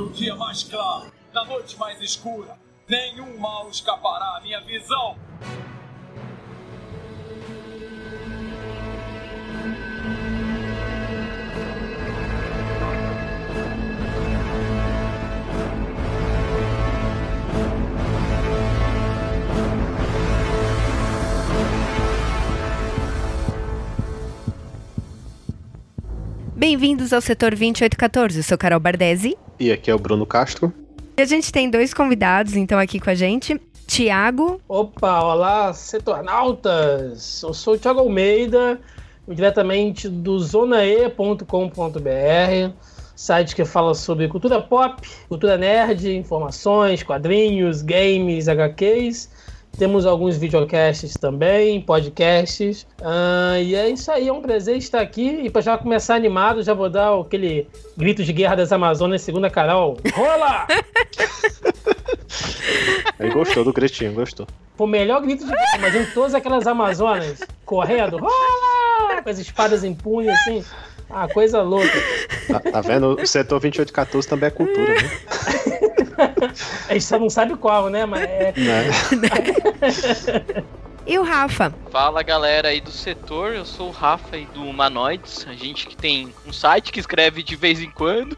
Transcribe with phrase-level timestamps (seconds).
[0.00, 2.58] No dia mais claro, na noite mais escura,
[2.88, 5.14] nenhum mal escapará à minha visão.
[26.60, 28.40] Bem-vindos ao setor 2814.
[28.40, 29.34] Eu sou Carol Bardesi.
[29.58, 30.70] E aqui é o Bruno Castro.
[31.16, 33.58] E a gente tem dois convidados, então, aqui com a gente.
[33.86, 34.60] Tiago.
[34.68, 37.40] Opa, olá, setornautas!
[37.42, 38.78] Eu sou o Thiago Almeida,
[39.26, 41.46] diretamente do zonae.com.br,
[43.16, 49.30] site que fala sobre cultura pop, cultura nerd, informações, quadrinhos, games, HQs
[49.80, 52.86] temos alguns videocasts também, podcasts.
[53.00, 55.40] Uh, e é isso aí, é um prazer estar aqui.
[55.42, 59.48] E para já começar animado, já vou dar aquele grito de guerra das Amazonas, segunda
[59.48, 59.96] Carol.
[60.12, 60.66] Rola!
[63.18, 64.46] Ele gostou do gritinho, gostou.
[64.76, 68.18] Foi o melhor grito de guerra, imagina todas aquelas Amazonas correndo.
[68.18, 69.22] Rola!
[69.22, 70.62] Com as espadas em punho, assim.
[71.08, 71.88] Ah, coisa louca.
[72.48, 73.14] Tá, tá vendo?
[73.18, 75.10] O setor 2814 também é cultura, né?
[76.88, 78.06] A gente só não sabe qual, né?
[78.06, 78.52] Mas é.
[81.06, 81.74] E o Rafa?
[81.90, 85.96] Fala galera aí do setor, eu sou o Rafa aí do Humanoids, a gente que
[85.96, 88.36] tem um site que escreve de vez em quando,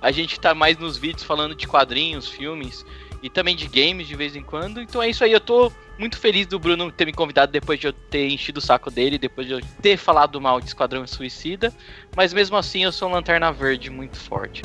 [0.00, 2.86] a gente tá mais nos vídeos falando de quadrinhos, filmes
[3.22, 6.16] e também de games de vez em quando, então é isso aí, eu tô muito
[6.18, 9.46] feliz do Bruno ter me convidado depois de eu ter enchido o saco dele, depois
[9.46, 11.74] de eu ter falado mal de Esquadrão Suicida,
[12.16, 14.62] mas mesmo assim eu sou um Lanterna Verde muito forte.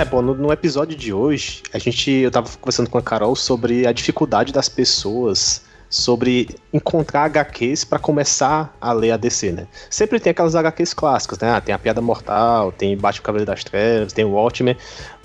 [0.00, 2.10] É, bom, no, no, episódio de hoje, a gente.
[2.10, 7.98] Eu tava conversando com a Carol sobre a dificuldade das pessoas sobre encontrar HQs para
[7.98, 9.66] começar a ler a DC, né?
[9.90, 11.50] Sempre tem aquelas HQs clássicas, né?
[11.50, 14.74] Ah, tem a Piada Mortal, tem Batman Cavaleiro das Trevas, tem o Watchmen,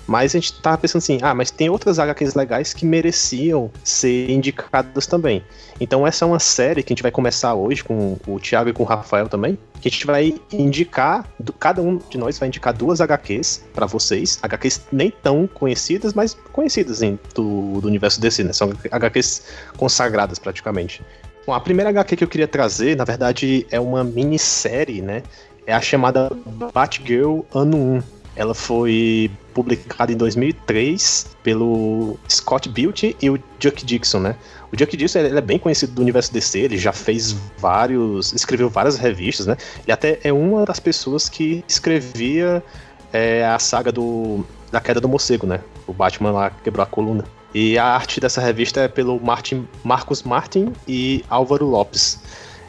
[0.06, 4.30] mas a gente tava pensando assim, ah, mas tem outras HQs legais que mereciam ser
[4.30, 5.42] indicadas também.
[5.80, 8.72] Então essa é uma série que a gente vai começar hoje com o Thiago e
[8.72, 11.26] com o Rafael também, que a gente vai indicar,
[11.58, 16.34] cada um de nós vai indicar duas HQs para vocês, HQs nem tão conhecidas, mas
[16.52, 17.00] conhecidas
[17.34, 18.52] do, do universo DC, né?
[18.52, 19.42] São HQs
[19.76, 21.02] consagradas praticamente.
[21.46, 25.22] Bom, a primeira HQ que eu queria trazer, na verdade, é uma minissérie, né?
[25.66, 26.30] É a chamada
[26.72, 28.02] Batgirl Ano 1.
[28.34, 34.36] Ela foi publicada em 2003 pelo Scott Built e o Chuck Dixon, né?
[34.70, 38.68] O Chuck Dixon ele é bem conhecido do universo DC, ele já fez vários, escreveu
[38.68, 39.56] várias revistas, né?
[39.82, 42.62] Ele até é uma das pessoas que escrevia
[43.10, 45.60] é, a saga do da queda do morcego, né?
[45.86, 47.24] O Batman lá quebrou a coluna.
[47.54, 52.20] E a arte dessa revista é pelo Martin, Marcos Martin e Álvaro Lopes.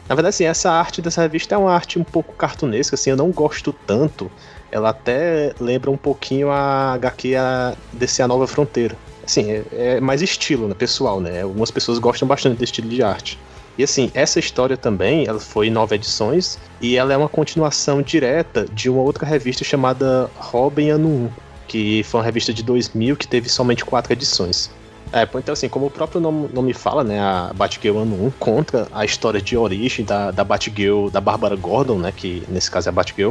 [0.08, 3.16] Na verdade, assim, essa arte dessa revista é uma arte um pouco cartunesca, assim, eu
[3.16, 4.30] não gosto tanto
[4.70, 8.96] ela até lembra um pouquinho a HQ a DC A Nova Fronteira.
[9.24, 11.42] Assim, é, é, mais estilo, né, pessoal, né?
[11.42, 13.38] Algumas pessoas gostam bastante desse estilo de arte.
[13.76, 18.02] E assim, essa história também, ela foi em nove edições e ela é uma continuação
[18.02, 21.30] direta de uma outra revista chamada Robin Ano 1,
[21.68, 24.68] que foi uma revista de 2000 que teve somente quatro edições.
[25.12, 28.88] É, então assim, como o próprio nome, nome fala, né, a Batgirl Ano 1 conta
[28.92, 32.90] a história de origem da, da Batgirl, da Bárbara Gordon, né, que nesse caso é
[32.90, 33.30] a Batgirl,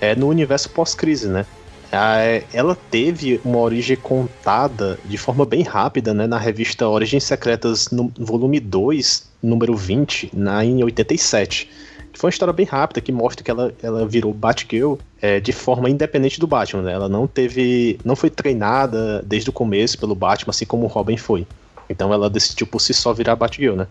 [0.00, 1.46] é no universo pós-crise, né?
[2.52, 8.12] Ela teve uma origem contada de forma bem rápida, né, na revista Origens Secretas, no
[8.18, 11.70] volume 2, número 20, na, em 87.
[12.12, 15.88] Foi uma história bem rápida que mostra que ela, ela virou Batgirl é, de forma
[15.88, 16.82] independente do Batman.
[16.82, 16.92] Né?
[16.92, 17.98] Ela não teve.
[18.04, 21.46] não foi treinada desde o começo pelo Batman, assim como o Robin foi.
[21.88, 23.86] Então ela decidiu por si só virar Batgirl, né?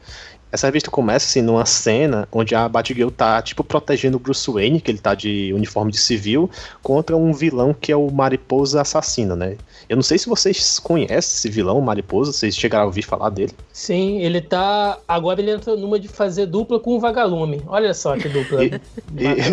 [0.52, 4.80] Essa revista começa assim numa cena onde a Batgirl tá tipo protegendo o Bruce Wayne,
[4.80, 6.50] que ele tá de uniforme de civil,
[6.81, 9.57] contra um vilão que é o Mariposa Assassina, né?
[9.90, 13.30] Eu não sei se vocês conhecem esse vilão, o Mariposa, vocês chegaram a ouvir falar
[13.30, 13.52] dele?
[13.72, 15.00] Sim, ele tá.
[15.08, 17.62] Agora ele entra numa de fazer dupla com o Vagalume.
[17.68, 18.66] Olha só que dupla.
[18.66, 18.72] E,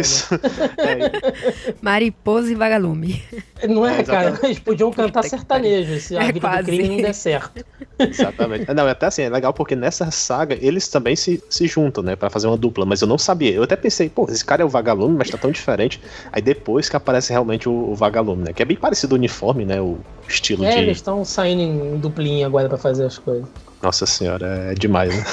[0.01, 0.35] isso.
[0.79, 1.75] é.
[1.81, 3.23] Mariposa e Vagalume.
[3.69, 4.39] Não é, é cara?
[4.43, 6.63] Eles podiam cantar sertanejo se a é vida quase.
[6.63, 7.65] do crime não der certo.
[7.99, 8.73] Exatamente.
[8.75, 12.31] Não, até assim, é legal porque nessa saga eles também se, se juntam, né, para
[12.31, 13.53] fazer uma dupla, mas eu não sabia.
[13.53, 16.01] Eu até pensei, pô, esse cara é o Vagalume, mas tá tão diferente.
[16.33, 19.65] Aí depois que aparece realmente o, o Vagalume, né, que é bem parecido o uniforme,
[19.65, 19.99] né, o
[20.29, 20.79] estilo é, de...
[20.79, 23.47] eles estão saindo em duplinha agora para fazer as coisas.
[23.85, 25.25] Nossa senhora, é demais, né?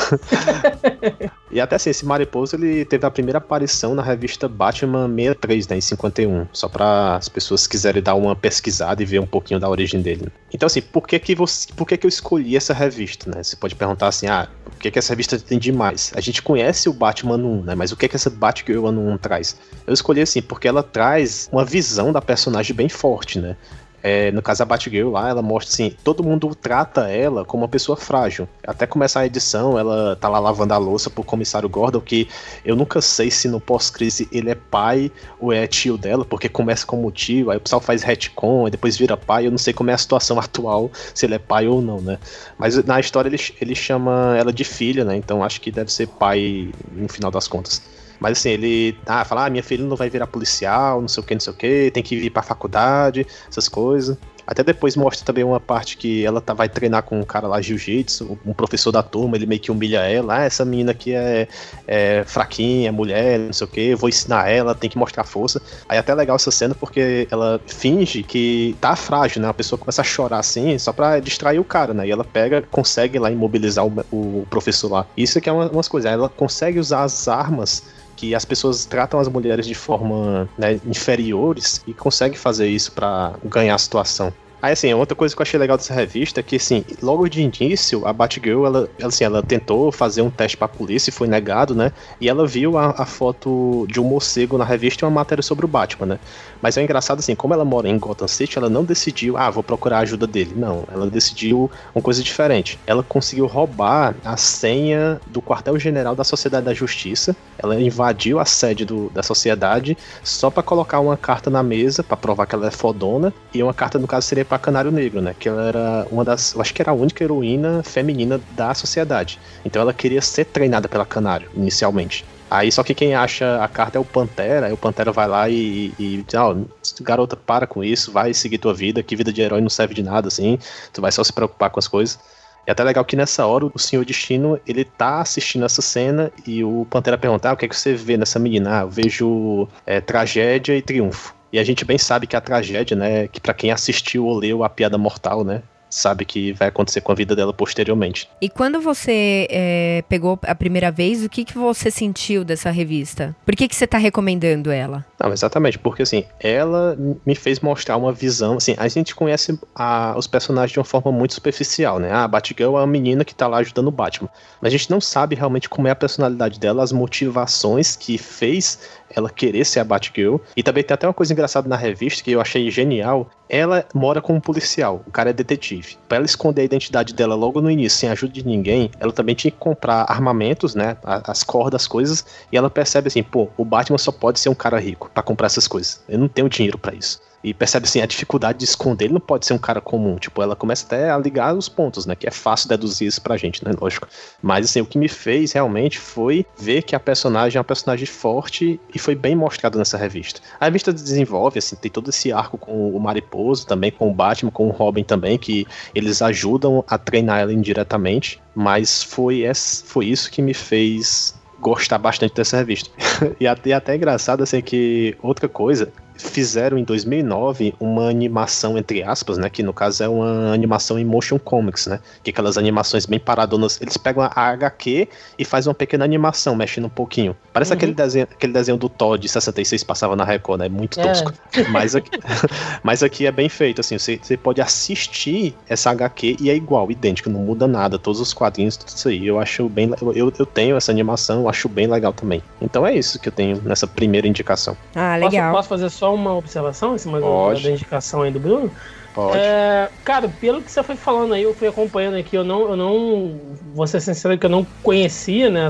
[1.50, 5.78] e até assim, esse Mariposa, ele teve a primeira aparição na revista Batman 63, né,
[5.78, 6.48] em 51.
[6.52, 10.28] Só para as pessoas quiserem dar uma pesquisada e ver um pouquinho da origem dele.
[10.54, 13.42] Então assim, por que que, você, por que, que eu escolhi essa revista, né?
[13.42, 16.12] Você pode perguntar assim, ah, por que que essa revista tem demais?
[16.14, 17.76] A gente conhece o Batman 1, né?
[17.76, 19.56] Mas o que que essa Batgirl ano 1 traz?
[19.88, 23.56] Eu escolhi assim, porque ela traz uma visão da personagem bem forte, né?
[24.04, 27.70] É, no caso, a Batgirl lá, ela mostra assim, todo mundo trata ela como uma
[27.70, 28.48] pessoa frágil.
[28.66, 32.28] Até começar a edição, ela tá lá lavando a louça pro comissário Gordon, que
[32.66, 36.86] eu nunca sei se no pós-crise ele é pai ou é tio dela, porque começa
[36.86, 39.90] como tio, aí o pessoal faz retcon, e depois vira pai, eu não sei como
[39.90, 42.18] é a situação atual, se ele é pai ou não, né?
[42.58, 45.16] Mas na história ele, ele chama ela de filha, né?
[45.16, 47.82] Então acho que deve ser pai no final das contas.
[48.22, 51.26] Mas assim, ele ah, fala, ah, minha filha não vai virar policial, não sei o
[51.26, 54.16] que, não sei o que, tem que ir pra faculdade, essas coisas.
[54.46, 57.62] Até depois mostra também uma parte que ela tá, vai treinar com um cara lá,
[57.62, 60.40] jiu-jitsu, um professor da turma, ele meio que humilha ela.
[60.40, 61.48] Ah, essa menina aqui é,
[61.88, 65.62] é fraquinha, é mulher, não sei o que, vou ensinar ela, tem que mostrar força.
[65.88, 69.48] Aí até é legal essa cena porque ela finge que tá frágil, né?
[69.48, 72.08] A pessoa começa a chorar assim, só pra distrair o cara, né?
[72.08, 75.08] E ela pega, consegue lá imobilizar o, o professor lá.
[75.16, 77.84] Isso que é uma, umas coisas, ela consegue usar as armas
[78.22, 83.34] que as pessoas tratam as mulheres de forma né, inferiores e consegue fazer isso para
[83.44, 84.32] ganhar a situação.
[84.62, 87.42] Aí, assim, outra coisa que eu achei legal dessa revista é que, assim, logo de
[87.42, 91.74] início, a Batgirl, ela, assim, ela tentou fazer um teste pra polícia e foi negado,
[91.74, 91.92] né?
[92.20, 95.66] E ela viu a, a foto de um morcego na revista e uma matéria sobre
[95.66, 96.20] o Batman, né?
[96.62, 99.64] Mas é engraçado, assim, como ela mora em Gotham City, ela não decidiu, ah, vou
[99.64, 100.54] procurar a ajuda dele.
[100.56, 102.78] Não, ela decidiu uma coisa diferente.
[102.86, 107.36] Ela conseguiu roubar a senha do quartel-general da Sociedade da Justiça.
[107.58, 112.16] Ela invadiu a sede do, da sociedade só para colocar uma carta na mesa para
[112.16, 113.34] provar que ela é fodona.
[113.52, 115.34] E uma carta, no caso, seria para Canário Negro, né?
[115.40, 116.54] Que ela era uma das.
[116.54, 119.40] Eu acho que era a única heroína feminina da sociedade.
[119.64, 122.26] Então ela queria ser treinada pela Canário, inicialmente.
[122.50, 125.48] Aí só que quem acha a carta é o Pantera, aí o Pantera vai lá
[125.48, 126.66] e, e diz, oh,
[127.02, 130.04] garota, para com isso, vai seguir tua vida, que vida de herói não serve de
[130.04, 130.60] nada, assim,
[130.92, 132.20] tu vai só se preocupar com as coisas.
[132.68, 136.30] E é até legal que nessa hora o Senhor Destino, ele tá assistindo essa cena
[136.46, 138.80] e o Pantera pergunta, ah, o que é que você vê nessa menina?
[138.80, 141.34] Ah, eu vejo é, tragédia e triunfo.
[141.52, 144.64] E a gente bem sabe que a tragédia, né, que para quem assistiu ou leu
[144.64, 148.28] A Piada Mortal, né, sabe que vai acontecer com a vida dela posteriormente.
[148.42, 153.36] E quando você é, pegou a primeira vez, o que, que você sentiu dessa revista?
[153.46, 155.06] Por que, que você está recomendando ela?
[155.22, 160.16] Não, exatamente, porque assim, ela me fez mostrar uma visão, assim, a gente conhece a,
[160.18, 162.10] os personagens de uma forma muito superficial, né?
[162.12, 164.30] Ah, a Batgirl é uma menina que tá lá ajudando o Batman.
[164.62, 168.80] Mas a gente não sabe realmente como é a personalidade dela, as motivações que fez
[169.16, 170.38] ela querer ser a Batgirl.
[170.56, 173.30] E também tem até uma coisa engraçada na revista que eu achei genial.
[173.50, 175.81] Ela mora com um policial, o cara é detetive.
[176.08, 179.36] Para ela esconder a identidade dela logo no início, sem ajuda de ninguém, ela também
[179.36, 180.98] tinha que comprar armamentos, né?
[181.04, 182.26] As cordas, as coisas.
[182.52, 185.48] E ela percebe assim, pô, o Batman só pode ser um cara rico para comprar
[185.48, 186.04] essas coisas.
[186.08, 189.06] Eu não tenho dinheiro para isso e percebe assim a dificuldade de esconder.
[189.06, 190.16] Ele não pode ser um cara comum.
[190.16, 192.16] Tipo, ela começa até a ligar os pontos, né?
[192.16, 193.72] Que é fácil deduzir isso pra gente, né?
[193.80, 194.08] Lógico.
[194.42, 198.06] Mas assim, o que me fez realmente foi ver que a personagem é uma personagem
[198.06, 200.42] forte e foi bem mostrado nessa revista.
[200.60, 204.52] A revista desenvolve, assim, tem todo esse arco com o Mariposo, também com o Batman,
[204.52, 205.66] com o Robin também, que
[205.96, 208.42] eles ajudam a treinar ela indiretamente.
[208.54, 212.90] Mas foi, esse, foi isso que me fez gostar bastante dessa revista.
[213.40, 219.04] e até, até é engraçado, assim, que outra coisa, fizeram em 2009 uma animação, entre
[219.04, 219.50] aspas, né?
[219.50, 222.00] Que no caso é uma animação em motion comics, né?
[222.24, 223.80] Que é aquelas animações bem paradonas.
[223.82, 225.08] Eles pegam a HQ
[225.38, 227.36] e fazem uma pequena animação, mexendo um pouquinho.
[227.52, 227.78] Parece uhum.
[227.78, 230.70] aquele, desenho, aquele desenho do Todd de 66 passava na Record, né?
[230.70, 231.04] Muito é.
[231.04, 231.34] tosco.
[231.70, 232.12] Mas, aqui,
[232.84, 233.98] mas aqui é bem feito, assim.
[233.98, 237.98] Você, você pode assistir essa HQ e é igual, idêntico, não muda nada.
[237.98, 239.26] Todos os quadrinhos, tudo isso aí.
[239.26, 239.92] Eu acho bem.
[240.16, 242.42] Eu, eu tenho essa animação, eu acho bem legal também.
[242.62, 244.78] Então é isso que eu tenho nessa primeira indicação.
[244.96, 245.52] Ah, legal.
[245.52, 247.64] Posso, posso fazer só uma observação cima Pode.
[247.64, 248.72] da indicação aí do Bruno?
[249.14, 249.38] Pode.
[249.38, 252.76] É, cara, pelo que você foi falando aí, eu fui acompanhando aqui, eu não, eu
[252.76, 253.40] não
[253.74, 255.68] vou ser sincero que eu não conhecia né,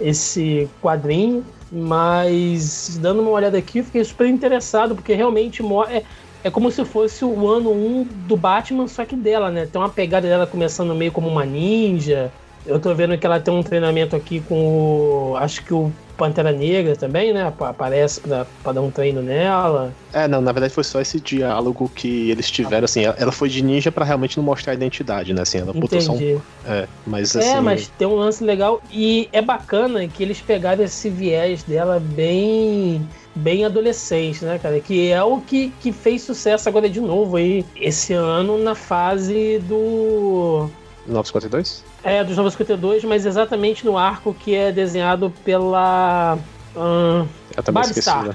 [0.00, 6.02] esse quadrinho, mas dando uma olhada aqui, eu fiquei super interessado, porque realmente é,
[6.44, 9.66] é como se fosse o ano 1 do Batman, só que dela, né?
[9.66, 12.30] Tem uma pegada dela começando meio como uma ninja.
[12.64, 15.36] Eu tô vendo que ela tem um treinamento aqui com o.
[15.36, 17.50] Acho que o Pantera Negra também, né?
[17.60, 19.94] Aparece pra, pra dar um treino nela.
[20.12, 23.62] É, não, na verdade foi só esse diálogo que eles tiveram, assim, ela foi de
[23.62, 25.42] ninja para realmente não mostrar a identidade, né?
[25.42, 26.40] Assim, ela botou só um...
[26.66, 27.48] É, mas é, assim...
[27.48, 32.00] É, mas tem um lance legal e é bacana que eles pegaram esse viés dela
[32.00, 33.06] bem
[33.36, 34.80] bem adolescente, né, cara?
[34.80, 39.60] Que é o que, que fez sucesso agora de novo aí esse ano na fase
[39.60, 40.68] do
[41.06, 41.84] 952?
[42.10, 46.38] É, dos 952, mas exatamente no arco que é desenhado pela.
[46.76, 48.10] Hum, Eu também esqueci.
[48.10, 48.34] Né?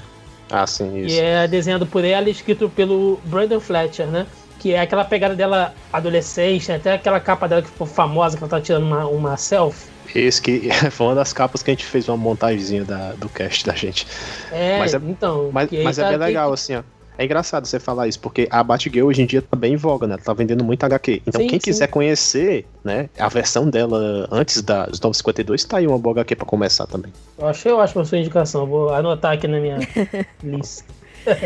[0.50, 1.14] Ah, sim, isso.
[1.16, 4.26] Que é desenhado por ela e escrito pelo Brandon Fletcher, né?
[4.60, 8.50] Que é aquela pegada dela adolescente, até aquela capa dela que ficou famosa, que ela
[8.50, 9.88] tá tirando uma, uma selfie.
[10.14, 13.64] Esse que foi uma das capas que a gente fez uma montagemzinha da, do cast
[13.66, 14.06] da gente.
[14.52, 15.50] É, Mas é- então.
[15.52, 16.82] Mas, mas é tá- bem tem- legal, assim, ó.
[17.16, 20.06] É engraçado você falar isso, porque a Batgirl hoje em dia tá bem em voga,
[20.06, 20.14] né?
[20.14, 21.22] Ela tá vendendo muito HQ.
[21.26, 21.64] Então Sim, quem sim.
[21.64, 26.36] quiser conhecer, né, a versão dela antes da, dos 952, tá aí uma boa HQ
[26.36, 27.12] pra começar também.
[27.38, 29.78] Eu achei ótima a sua indicação, vou anotar aqui na minha
[30.42, 30.84] lista.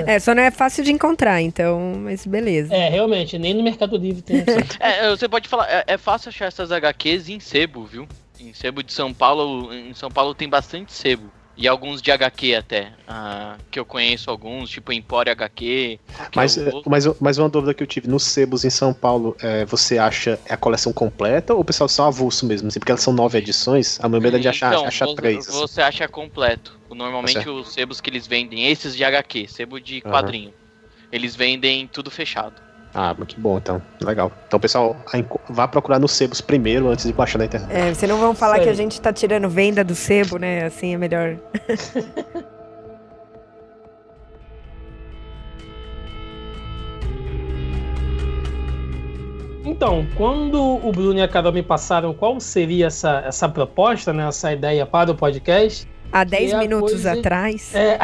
[0.06, 2.75] É, só não é fácil de encontrar, então, mas beleza.
[2.75, 4.44] É, realmente, nem no Mercado Livre tem.
[4.80, 8.08] É, você pode falar, é, é fácil achar essas HQs em sebo, viu?
[8.40, 11.30] Em sebo de São Paulo, em São Paulo tem bastante sebo.
[11.59, 16.00] E alguns de HQ até, ah, que eu conheço alguns, tipo Empório HQ.
[16.35, 19.37] Mas, é o- mas, mas uma dúvida que eu tive, nos sebos em São Paulo,
[19.43, 22.69] é, você acha a coleção completa ou o pessoal só avulso mesmo?
[22.69, 25.17] Assim, porque elas são nove edições, a meu medo é de achar, Então, achar você,
[25.17, 25.49] três.
[25.49, 25.53] assim.
[25.53, 26.79] Você acha completo.
[26.91, 30.12] Normalmente Tá os sebos que eles vendem, esses de HQ, sebo de Aham.
[30.12, 30.55] quadrinho,
[31.12, 32.62] eles vendem tudo fechado.
[32.95, 33.80] Ah, mas que bom, então.
[34.00, 34.33] Legal.
[34.47, 34.97] Então, pessoal,
[35.49, 37.71] vá procurar nos sebos primeiro antes de baixar na internet.
[37.73, 40.64] É, vocês não vão falar que a gente tá tirando venda do sebo, né?
[40.64, 41.37] Assim é melhor.
[49.64, 54.26] Então, quando o Bruno e a Carol me passaram qual seria essa, essa proposta, né,
[54.26, 57.75] essa ideia para o podcast, Há 10 é minutos coisa- atrás.
[57.75, 57.99] é,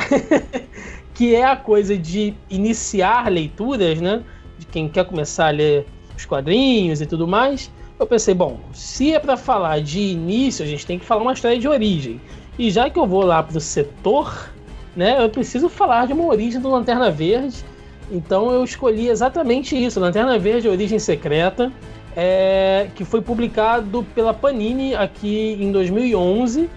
[1.15, 4.23] que é a coisa de iniciar leituras, né?
[4.59, 7.71] De quem quer começar a ler os quadrinhos e tudo mais.
[7.99, 11.33] Eu pensei, bom, se é para falar de início, a gente tem que falar uma
[11.33, 12.21] história de origem.
[12.59, 14.51] E já que eu vou lá pro setor,
[14.97, 15.23] né?
[15.23, 17.65] Eu preciso falar de uma origem do Lanterna Verde.
[18.11, 21.73] Então eu escolhi exatamente isso, Lanterna Verde Origem Secreta,
[22.15, 26.69] é, que foi publicado pela Panini aqui em 2011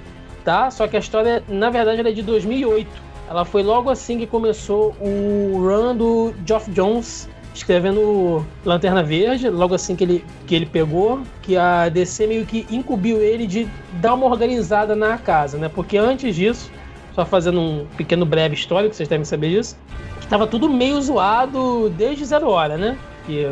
[0.47, 0.71] tá?
[0.71, 2.89] Só que a história, na verdade, ela é de 2008.
[3.29, 9.75] Ela foi logo assim que começou o run do Geoff Jones escrevendo Lanterna Verde, logo
[9.75, 14.13] assim que ele, que ele pegou, que a DC meio que incumbiu ele de dar
[14.13, 15.69] uma organizada na casa, né?
[15.69, 16.71] Porque antes disso,
[17.13, 19.77] só fazendo um pequeno breve histórico, vocês devem saber disso,
[20.21, 22.97] que tava tudo meio zoado desde zero hora, né?
[23.25, 23.51] Que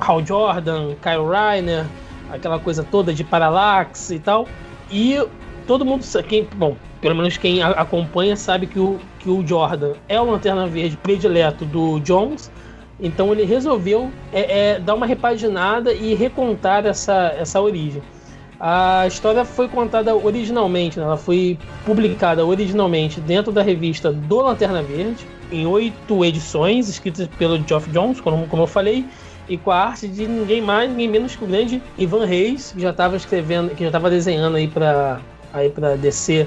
[0.00, 1.86] Hal Jordan, Kyle Reiner,
[2.30, 4.46] aquela coisa toda de Parallax e tal.
[4.90, 5.18] E
[5.66, 10.20] todo mundo quem bom pelo menos quem acompanha sabe que o, que o Jordan é
[10.20, 12.50] o lanterna verde predileto do Jones
[13.00, 18.02] então ele resolveu é, é, dar uma repaginada e recontar essa, essa origem
[18.58, 21.04] a história foi contada originalmente né?
[21.04, 27.62] ela foi publicada originalmente dentro da revista do Lanterna Verde em oito edições escritas pelo
[27.66, 29.04] Geoff Jones como, como eu falei
[29.48, 32.80] e com a arte de ninguém mais, ninguém menos que o grande Ivan Reis, que
[32.80, 35.20] já estava escrevendo, que já estava desenhando aí para
[35.52, 36.46] aí para DC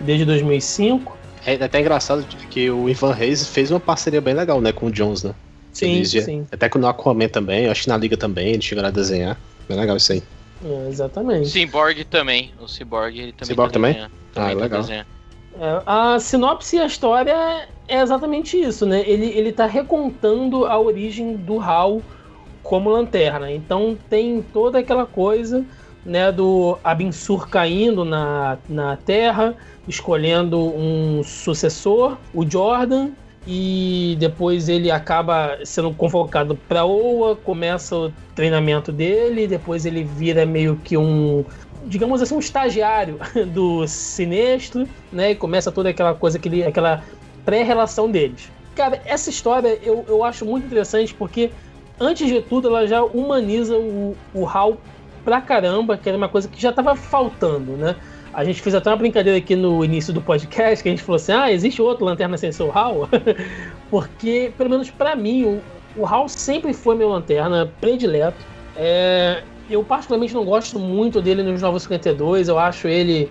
[0.00, 1.16] desde 2005.
[1.46, 4.90] É até engraçado que o Ivan Reis fez uma parceria bem legal, né, com o
[4.90, 5.34] Jones, né?
[5.72, 8.64] Sim, já- sim, Até com o Aquaman também, eu acho que na Liga também, eles
[8.64, 9.38] chegaram a desenhar.
[9.68, 10.22] Bem legal isso aí.
[10.64, 11.48] é, exatamente.
[11.48, 12.52] Cyborg também.
[12.60, 13.48] O Cyborg ele também.
[13.54, 13.92] Cyborg tá também?
[13.92, 14.12] desenhando.
[14.12, 14.80] Ah, Também tá legal.
[14.82, 15.06] desenhando.
[15.58, 17.34] É, a sinopse e a história
[17.88, 19.02] é exatamente isso, né?
[19.06, 22.02] Ele, ele tá recontando a origem do Hal
[22.62, 23.50] como lanterna.
[23.50, 25.64] Então tem toda aquela coisa
[26.04, 29.54] né, do Abin-Sur caindo na, na Terra,
[29.86, 33.10] escolhendo um sucessor, o Jordan,
[33.46, 40.46] e depois ele acaba sendo convocado para OA, começa o treinamento dele, depois ele vira
[40.46, 41.44] meio que um,
[41.84, 43.18] digamos assim, um estagiário
[43.52, 47.02] do Sinestro, né, e começa toda aquela coisa, aquele, aquela
[47.44, 48.50] pré-relação deles.
[48.74, 51.50] Cara, essa história eu, eu acho muito interessante porque,
[52.00, 54.78] antes de tudo, ela já humaniza o, o Hal
[55.24, 57.96] pra caramba, que era uma coisa que já tava faltando, né?
[58.32, 61.16] A gente fez até uma brincadeira aqui no início do podcast, que a gente falou
[61.16, 63.08] assim, ah, existe outro Lanterna sem ser o Hal?
[63.90, 65.62] Porque, pelo menos pra mim, o,
[65.96, 68.38] o Hal sempre foi meu Lanterna predileto.
[68.76, 73.30] É, eu particularmente não gosto muito dele nos Novos 52, eu acho ele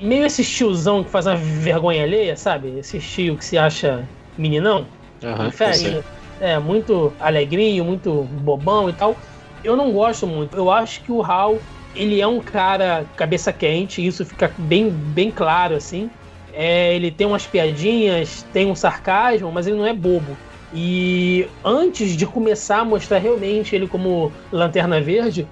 [0.00, 2.78] meio esse tiozão que faz uma vergonha alheia, sabe?
[2.78, 4.86] Esse tio que se acha meninão.
[5.22, 6.04] Aham, Festa.
[6.40, 9.16] É, muito alegrinho, muito bobão e tal.
[9.64, 10.56] Eu não gosto muito.
[10.56, 11.58] Eu acho que o Hal,
[11.98, 16.08] ele é um cara cabeça quente, isso fica bem, bem claro, assim.
[16.54, 20.36] É, ele tem umas piadinhas, tem um sarcasmo, mas ele não é bobo.
[20.72, 25.46] E antes de começar a mostrar realmente ele como Lanterna Verde,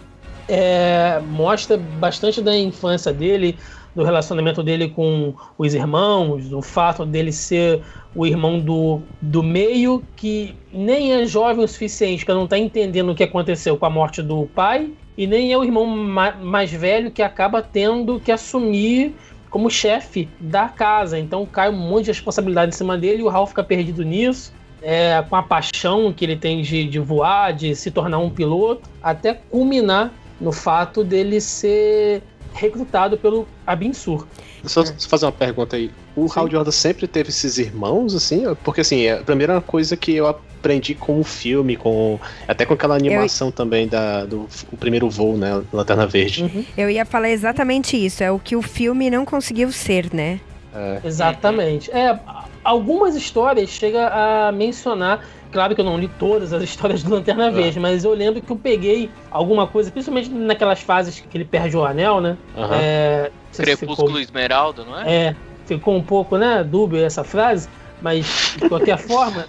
[0.49, 3.59] é, mostra bastante da infância dele,
[3.95, 7.83] do relacionamento dele com os irmãos, do fato dele ser
[8.15, 13.11] o irmão do, do meio, que nem é jovem o suficiente para não estar entendendo
[13.11, 16.71] o que aconteceu com a morte do pai, e nem é o irmão ma mais
[16.71, 19.15] velho que acaba tendo que assumir
[19.51, 21.19] como chefe da casa.
[21.19, 24.53] Então cai um monte de responsabilidade em cima dele e o Hal fica perdido nisso.
[24.83, 28.89] É, com a paixão que ele tem de, de voar, de se tornar um piloto,
[29.03, 34.27] até culminar no fato dele ser recrutado pelo Abinsur.
[34.65, 35.91] Só, só fazer uma pergunta aí.
[36.15, 38.45] O Hal Jordan sempre teve esses irmãos, assim?
[38.65, 40.27] Porque, assim, é a primeira coisa que eu
[40.67, 43.53] aprendi com o filme, com até com aquela animação eu...
[43.53, 45.63] também da, do o primeiro voo, né?
[45.73, 46.43] Lanterna Verde.
[46.43, 46.65] Uhum.
[46.77, 48.23] Eu ia falar exatamente isso.
[48.23, 50.41] É o que o filme não conseguiu ser, né?
[50.75, 51.01] É.
[51.05, 51.91] Exatamente.
[51.91, 52.19] É,
[52.63, 57.47] algumas histórias chega a mencionar Claro que eu não li todas as histórias do Lanterna
[57.47, 57.51] é.
[57.51, 61.77] Verde, mas eu lembro que eu peguei alguma coisa, principalmente naquelas fases que ele perde
[61.77, 62.37] o anel, né?
[62.55, 62.69] Uhum.
[62.73, 65.15] É, Crepúsculo ficou, Esmeralda, não é?
[65.29, 67.69] É, ficou um pouco, né, dúbio essa frase,
[68.07, 69.45] mas de qualquer forma,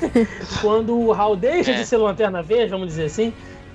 [0.62, 1.74] quando o Hal deixa é.
[1.74, 3.30] de ser Lanterna Verde, vamos dizer assim,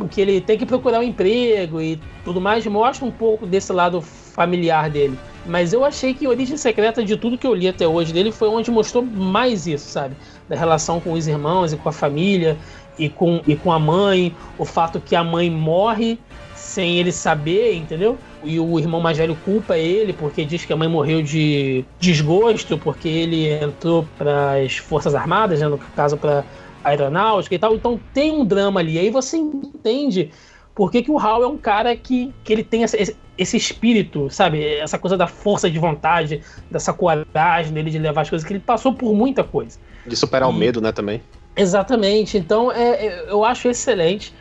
[0.09, 4.01] que ele tem que procurar um emprego e tudo mais, mostra um pouco desse lado
[4.01, 5.15] familiar dele.
[5.45, 8.49] Mas eu achei que Origem Secreta, de tudo que eu li até hoje dele, foi
[8.49, 10.15] onde mostrou mais isso, sabe?
[10.49, 12.57] Da relação com os irmãos e com a família
[12.97, 16.17] e com, e com a mãe, o fato que a mãe morre
[16.55, 18.17] sem ele saber, entendeu?
[18.45, 22.77] E o irmão mais velho culpa ele porque diz que a mãe morreu de desgosto
[22.77, 25.67] porque ele entrou para as Forças Armadas, né?
[25.67, 26.43] no caso para
[26.83, 27.75] aeronáutica e tal.
[27.75, 28.99] Então tem um drama ali.
[28.99, 30.31] Aí você entende
[30.73, 34.29] por que, que o Hal é um cara que, que ele tem esse, esse espírito,
[34.29, 34.63] sabe?
[34.63, 38.59] Essa coisa da força de vontade, dessa coragem dele de levar as coisas, que ele
[38.59, 39.79] passou por muita coisa.
[40.05, 40.51] De superar e...
[40.51, 41.21] o medo, né, também.
[41.55, 42.37] Exatamente.
[42.37, 44.33] Então, é, é, eu acho excelente.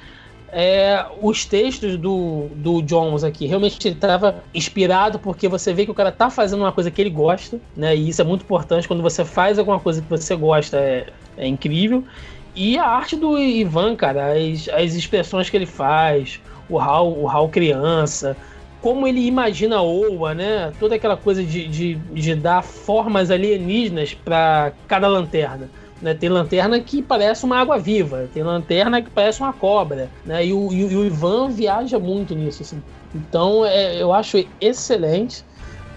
[0.57, 5.91] É, os textos do, do Jones aqui, realmente ele estava inspirado porque você vê que
[5.91, 7.97] o cara tá fazendo uma coisa que ele gosta, né?
[7.97, 8.87] E isso é muito importante.
[8.87, 11.07] Quando você faz alguma coisa que você gosta, é,
[11.37, 12.05] é incrível.
[12.55, 17.29] E a arte do Ivan, cara, as, as expressões que ele faz, o Hal, o
[17.29, 18.37] Hal criança,
[18.81, 20.73] como ele imagina a Oa, né?
[20.79, 25.69] Toda aquela coisa de, de, de dar formas alienígenas para cada lanterna.
[26.03, 26.15] Né?
[26.15, 30.45] Tem lanterna que parece uma água viva, tem lanterna que parece uma cobra, né?
[30.45, 32.83] E o, e o Ivan viaja muito nisso, assim.
[33.15, 35.45] Então, é, eu acho excelente.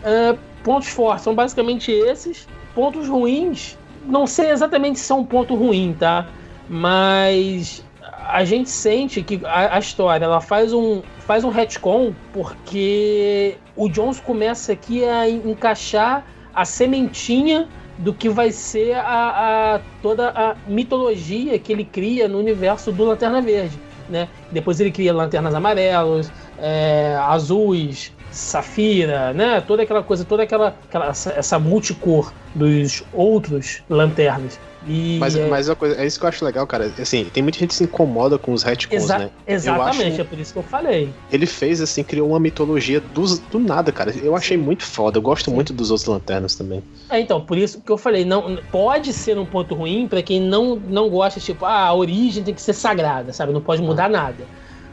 [0.03, 2.47] É, pontos fortes são basicamente esses.
[2.75, 6.27] Pontos ruins, não sei exatamente se é um ponto ruim, tá?
[6.69, 7.83] Mas
[8.27, 13.89] a gente sente que a, a, história ela faz um, faz um retcon porque o
[13.89, 20.55] Jones começa aqui a encaixar a sementinha do que vai ser a, a, toda a
[20.67, 23.79] mitologia que ele cria no universo do Lanterna Verde.
[24.09, 24.29] Né?
[24.51, 29.61] Depois ele cria lanternas amarelas, é, azuis, safira, né?
[29.61, 34.59] Toda aquela coisa, toda aquela, aquela essa, multicor dos outros lanternas.
[34.85, 35.47] E mas, é...
[35.47, 36.91] mas coisa, é isso que eu acho legal, cara.
[36.99, 39.29] Assim, tem muita gente que se incomoda com os retcons, Exa né?
[39.45, 40.21] Exatamente, acho...
[40.21, 41.09] é por isso que eu falei.
[41.31, 44.13] Ele fez, assim, criou uma mitologia do, do nada, cara.
[44.21, 45.17] Eu achei muito foda.
[45.17, 45.55] Eu gosto Sim.
[45.55, 46.83] muito dos outros lanternas também.
[47.09, 50.41] É, então, por isso que eu falei, não pode ser um ponto ruim para quem
[50.41, 53.51] não, não gosta, tipo, ah, a origem tem que ser sagrada, sabe?
[53.51, 54.09] Não pode mudar ah.
[54.09, 54.45] nada.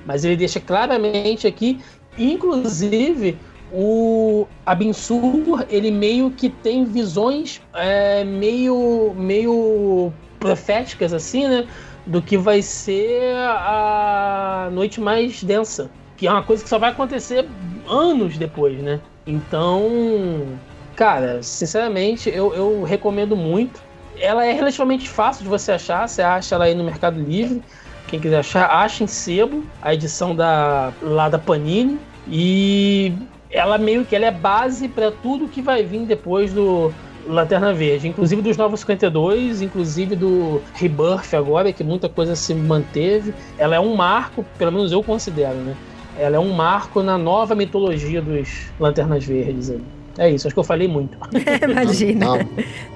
[0.06, 1.80] Mas ele deixa claramente aqui,
[2.18, 3.38] inclusive
[3.76, 11.66] o Abinsur, ele meio que tem visões é, meio, meio proféticas, assim, né?
[12.06, 15.90] Do que vai ser a noite mais densa.
[16.16, 17.48] Que é uma coisa que só vai acontecer
[17.88, 19.00] anos depois, né?
[19.26, 20.46] Então,
[20.94, 23.82] cara, sinceramente, eu, eu recomendo muito.
[24.20, 27.60] Ela é relativamente fácil de você achar, você acha ela aí no Mercado Livre.
[28.06, 31.98] Quem quiser achar, acha em sebo, a edição da, lá da Panini.
[32.28, 33.12] E
[33.54, 36.92] ela meio que ela é base para tudo que vai vir depois do
[37.26, 43.32] Lanterna Verde, inclusive dos Novos 52, inclusive do Rebirth agora, que muita coisa se manteve.
[43.56, 45.74] Ela é um marco, pelo menos eu considero, né?
[46.18, 49.72] Ela é um marco na nova mitologia dos Lanternas Verdes.
[50.18, 51.16] É isso, acho que eu falei muito.
[51.70, 52.26] Imagina.
[52.26, 52.48] Não, não.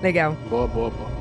[0.02, 0.36] Legal.
[0.50, 1.17] Boa, boa, boa.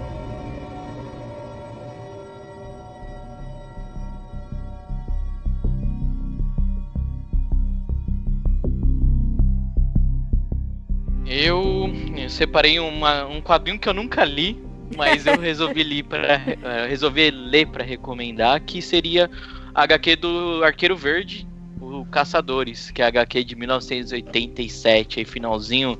[12.15, 14.59] Eu separei uma, um quadrinho que eu nunca li,
[14.95, 19.29] mas eu resolvi ler para uh, resolvi ler para recomendar, que seria
[19.73, 21.47] a HQ do Arqueiro Verde,
[21.79, 25.97] o Caçadores, que é a HQ de 1987, aí finalzinho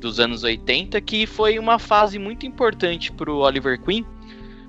[0.00, 4.04] dos anos 80, que foi uma fase muito importante para o Oliver Queen,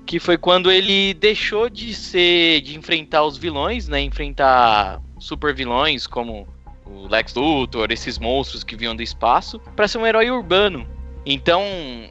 [0.06, 6.06] que foi quando ele deixou de ser de enfrentar os vilões, né, enfrentar super vilões
[6.06, 6.46] como
[6.86, 10.86] o Lex Luthor, esses monstros que vinham do espaço, para ser um herói urbano.
[11.26, 11.62] Então,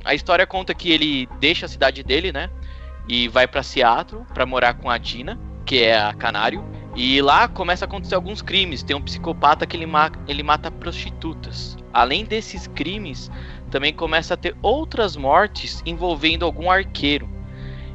[0.03, 2.49] a história conta que ele deixa a cidade dele, né?
[3.07, 6.63] E vai para Seattle para morar com a Dina, que é a Canário.
[6.95, 8.81] E lá começa a acontecer alguns crimes.
[8.81, 11.77] Tem um psicopata que ele, ma ele mata prostitutas.
[11.91, 13.29] Além desses crimes,
[13.69, 17.29] também começa a ter outras mortes envolvendo algum arqueiro.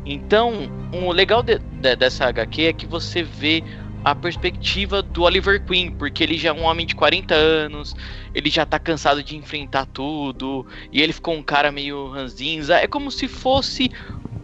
[0.04, 3.62] Então, o legal de, de, dessa HQ é que você vê
[4.10, 7.94] a perspectiva do Oliver Queen, porque ele já é um homem de 40 anos,
[8.34, 12.76] ele já tá cansado de enfrentar tudo, e ele ficou um cara meio ranzinza.
[12.76, 13.90] É como se fosse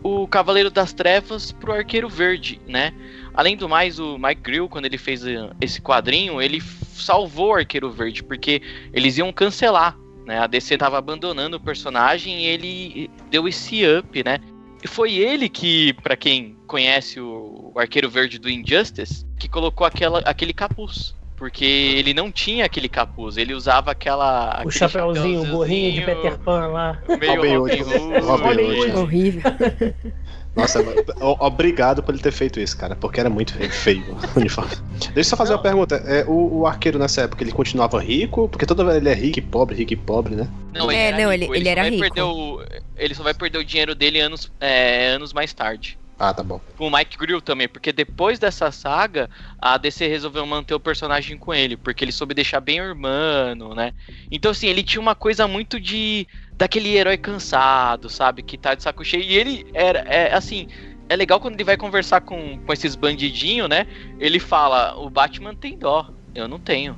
[0.03, 2.92] o Cavaleiro das Trevas pro Arqueiro Verde, né?
[3.33, 7.55] Além do mais, o Mike Grill, quando ele fez eh, esse quadrinho, ele salvou o
[7.55, 8.61] Arqueiro Verde, porque
[8.92, 9.96] eles iam cancelar,
[10.27, 10.38] né?
[10.38, 14.38] A DC tava abandonando o personagem e ele deu esse up, né?
[14.85, 20.18] E foi ele que, para quem conhece o, Arqueiro Verde do Injustice, que colocou aquela,
[20.20, 21.16] aquele capuz.
[21.37, 24.62] Porque ele não tinha aquele capuz, ele usava aquela.
[24.64, 27.03] O chapéuzinho, o gorrinho de Peter Pan lá.
[27.18, 27.83] Meio Robin Hood.
[28.20, 28.97] Robin Hood.
[28.97, 29.42] Horrível.
[30.55, 30.79] Nossa,
[31.40, 34.71] obrigado por ele ter feito isso, cara, porque era muito feio o uniforme.
[35.12, 35.97] Deixa eu só fazer uma pergunta.
[36.07, 38.49] É, o, o arqueiro nessa época, ele continuava rico?
[38.49, 40.49] Porque toda vez ele é rico e pobre, rico e pobre, né?
[40.73, 42.03] Não, É, não, ele- ele só era vai rico.
[42.03, 42.62] perder o-
[42.97, 45.99] ele só vai perder o dinheiro dele anos, é, anos mais tarde.
[46.17, 46.61] Ah, tá bom.
[46.79, 49.29] Com o Mike Grill também, porque depois dessa saga,
[49.61, 53.93] a DC resolveu manter o personagem com ele, porque ele soube deixar bem urbano, né?
[54.31, 56.25] Então, assim, ele tinha uma coisa muito de.
[56.57, 58.43] Daquele herói cansado, sabe?
[58.43, 59.23] Que tá de saco cheio.
[59.23, 60.69] E ele era, é, assim.
[61.07, 63.87] É legal quando ele vai conversar com, com esses bandidinhos, né?
[64.19, 66.97] Ele fala: o Batman tem dó, eu não tenho.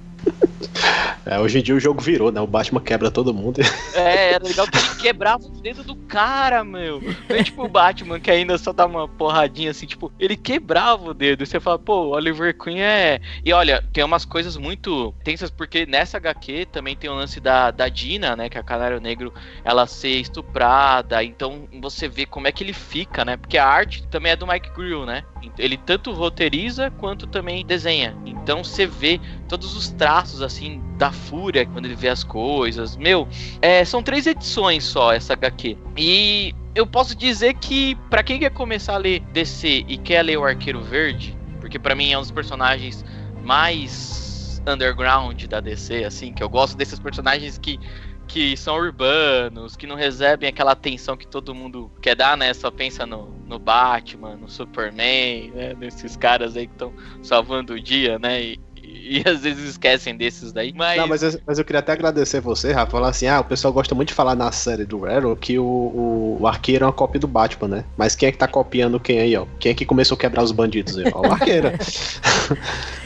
[1.26, 2.40] É, hoje em dia o jogo virou, né?
[2.40, 3.60] O Batman quebra todo mundo.
[3.94, 7.00] É, era legal que ele quebrava o dedo do cara, meu.
[7.00, 11.10] Não é tipo o Batman que ainda só dá uma porradinha assim, tipo, ele quebrava
[11.10, 11.42] o dedo.
[11.42, 13.20] E você fala, pô, Oliver Queen é.
[13.44, 17.70] E olha, tem umas coisas muito tensas, porque nessa HQ também tem o lance da,
[17.70, 18.48] da Dina, né?
[18.48, 19.32] Que é a Canário Negro,
[19.64, 21.24] ela ser estuprada.
[21.24, 23.36] Então você vê como é que ele fica, né?
[23.36, 25.24] Porque a arte também é do Mike Grill, né?
[25.58, 28.16] Ele tanto roteiriza quanto também desenha.
[28.24, 32.96] Então você vê todos os traços assim da fúria quando ele vê as coisas.
[32.96, 33.28] Meu,
[33.60, 35.76] é, são três edições só essa HQ.
[35.96, 40.38] E eu posso dizer que pra quem quer começar a ler DC e quer ler
[40.38, 43.04] o Arqueiro Verde, porque pra mim é um dos personagens
[43.42, 47.78] mais underground da DC, assim, que eu gosto desses personagens que
[48.26, 52.52] que são urbanos, que não recebem aquela atenção que todo mundo quer dar, né?
[52.52, 55.74] Só pensa no, no Batman, no Superman, né?
[55.74, 58.42] Nesses caras aí que estão salvando o dia, né?
[58.42, 58.60] E,
[59.24, 60.72] e, às vezes esquecem desses daí.
[60.74, 62.90] Mas, Não, mas eu, mas eu queria até agradecer você, Rafa.
[62.92, 65.64] Falar assim: ah, o pessoal gosta muito de falar na série do Arrow que o,
[65.64, 67.84] o, o arqueiro é uma cópia do Batman, né?
[67.96, 69.46] Mas quem é que tá copiando quem aí, ó?
[69.58, 71.04] Quem é que começou a quebrar os bandidos aí?
[71.12, 71.70] Ó, o arqueiro.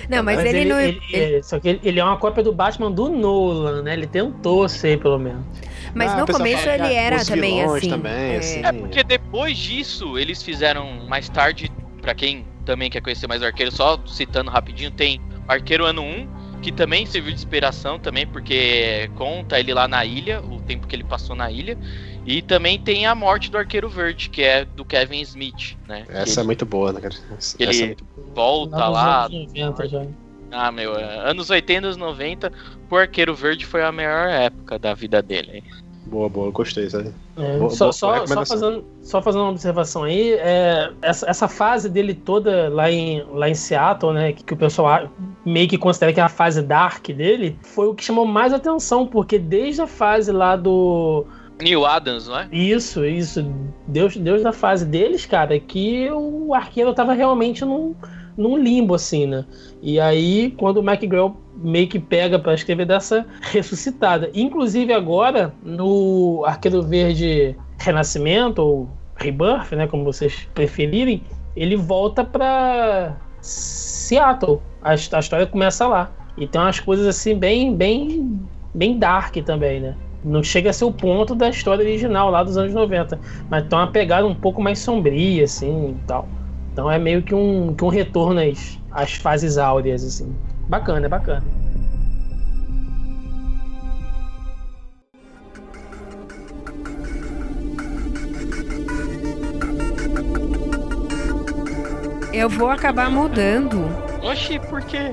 [0.08, 0.80] Não, mas, ele, não.
[0.80, 3.92] ele- ele- Só que ele, ele é uma cópia do Batman do Nolan, né?
[3.92, 5.44] Ele tentou ser, pelo menos.
[5.94, 7.88] mas Ah, no começo fala ele era os também assim.
[7.90, 8.36] também, é.
[8.38, 8.64] assim.
[8.64, 11.70] É porque depois disso, eles fizeram mais tarde,
[12.02, 16.60] pra quem também quer conhecer mais o arqueiro, só citando rapidinho, tem Arqueiro Ano 1,
[16.62, 20.94] que também serviu de inspiração também, porque conta ele lá na ilha, o tempo que
[20.94, 21.76] ele passou na ilha.
[22.24, 26.04] E também tem a morte do Arqueiro Verde, que é do Kevin Smith, né?
[26.08, 27.14] Essa é muito boa, né, cara?
[27.36, 28.06] Essa, Ele- essa é muito...
[28.34, 29.24] volta Lá nos lá.
[29.26, 30.06] anos 90 já.
[30.52, 32.52] Ah, meu, é, anos 80, anos 90,
[32.90, 35.62] o Arqueiro Verde foi a melhor época da vida dele.
[36.10, 37.12] Boa, boa, eu gostei, sabe?
[37.36, 41.48] É, Boa- só, boa só, só, fazendo, só fazendo uma observação aí, é, essa, essa
[41.48, 45.08] fase dele toda lá em, lá em Seattle, né, que, que o pessoal
[45.46, 49.06] meio que considera que é a fase dark dele, foi o que chamou mais atenção,
[49.06, 51.24] porque desde a fase lá do.
[51.62, 52.48] Neil Adams, não é?
[52.50, 53.44] Isso, isso,
[53.86, 57.94] Deus, Deus da fase deles, cara, que o arqueiro tava realmente num,
[58.36, 59.44] num limbo, assim, né?
[59.82, 64.30] E aí, quando o McGraw meio que pega pra escrever dessa ressuscitada.
[64.34, 71.22] Inclusive agora, no Arqueiro Verde Renascimento, ou Rebirth, né, como vocês preferirem,
[71.54, 74.60] ele volta pra Seattle.
[74.82, 76.10] A, a história começa lá.
[76.36, 78.40] E tem umas coisas assim bem, bem,
[78.74, 79.94] bem dark também, né?
[80.24, 83.18] Não chega a ser o ponto da história original lá dos anos 90,
[83.48, 86.28] mas tem uma pegada um pouco mais sombria, assim, e tal.
[86.72, 90.34] Então é meio que um, que um retorno às, às fases áureas, assim.
[90.70, 91.42] Bacana, é bacana.
[102.33, 103.85] Eu vou acabar mudando.
[104.22, 105.12] Oxi, por quê?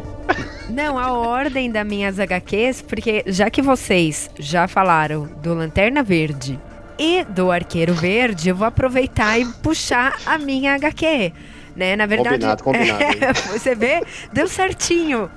[0.70, 6.60] Não, a ordem das minhas HQs, porque já que vocês já falaram do Lanterna Verde
[7.00, 11.34] e do Arqueiro Verde, eu vou aproveitar e puxar a minha HQ.
[11.78, 11.96] Né?
[11.96, 13.04] Na verdade, Combinado, combinado.
[13.04, 15.30] É, você vê, deu certinho.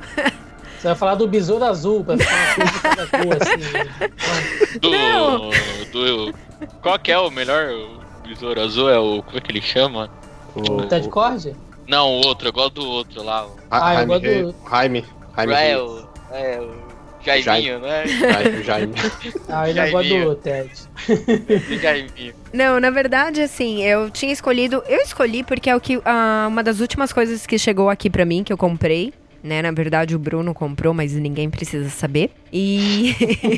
[0.79, 3.72] Você vai falar do besouro azul, pra ficar uma coisa de cada cor, assim.
[3.72, 4.11] né?
[4.81, 5.50] Do, Não.
[5.92, 6.35] do.
[6.81, 7.68] Qual que é o melhor?
[7.70, 9.22] O Besouro Azul é o.
[9.22, 10.09] Como é que ele chama?
[10.55, 11.55] O, Cord?
[11.87, 13.46] Não, o outro, eu gosto do outro lá.
[13.46, 15.05] o- Ah, eu Jaime, gosto do- Jaime,
[15.37, 16.09] Jaime, É, o.
[16.33, 16.89] É, o.
[17.24, 18.06] Jaiminho, né?
[18.06, 18.94] Jaime, Jaime.
[19.48, 20.30] Ah, ele agora Jaiminho.
[20.30, 20.70] do Ted.
[21.80, 22.35] Jaiminho.
[22.52, 24.83] Não, na verdade, assim, eu tinha escolhido.
[24.88, 26.00] Eu escolhi porque é o que.
[26.04, 29.12] ah, uma das últimas coisas que chegou aqui pra mim, que eu comprei.
[29.42, 32.30] Né, na verdade, o Bruno comprou, mas ninguém precisa saber.
[32.52, 33.14] E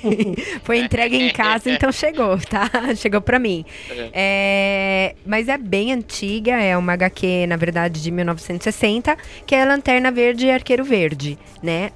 [0.63, 2.71] foi entregue em casa, então chegou, tá?
[2.95, 3.65] Chegou pra mim.
[4.13, 10.13] É, mas é bem antiga, é uma HQ, na verdade, de 1960, que é Lanterna
[10.13, 11.91] Verde e Arqueiro Verde, né?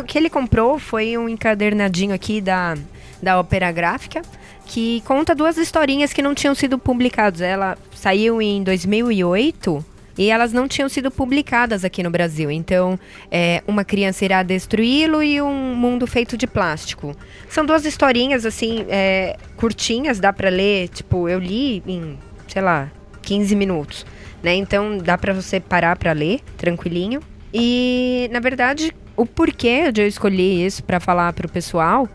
[0.00, 2.76] O que ele comprou foi um encadernadinho aqui da,
[3.20, 4.22] da Ópera Gráfica,
[4.66, 7.40] que conta duas historinhas que não tinham sido publicadas.
[7.40, 9.84] Ela saiu em 2008
[10.16, 12.50] e elas não tinham sido publicadas aqui no Brasil.
[12.50, 12.98] Então,
[13.30, 17.16] é, uma criança irá destruí-lo e um mundo feito de plástico.
[17.48, 20.88] São duas historinhas assim é, curtinhas, dá pra ler.
[20.88, 22.90] Tipo, eu li em, sei lá,
[23.22, 24.06] 15 minutos,
[24.42, 24.54] né?
[24.54, 27.20] Então dá pra você parar pra ler tranquilinho.
[27.54, 32.08] E na verdade, o porquê de eu escolher isso pra falar pro pessoal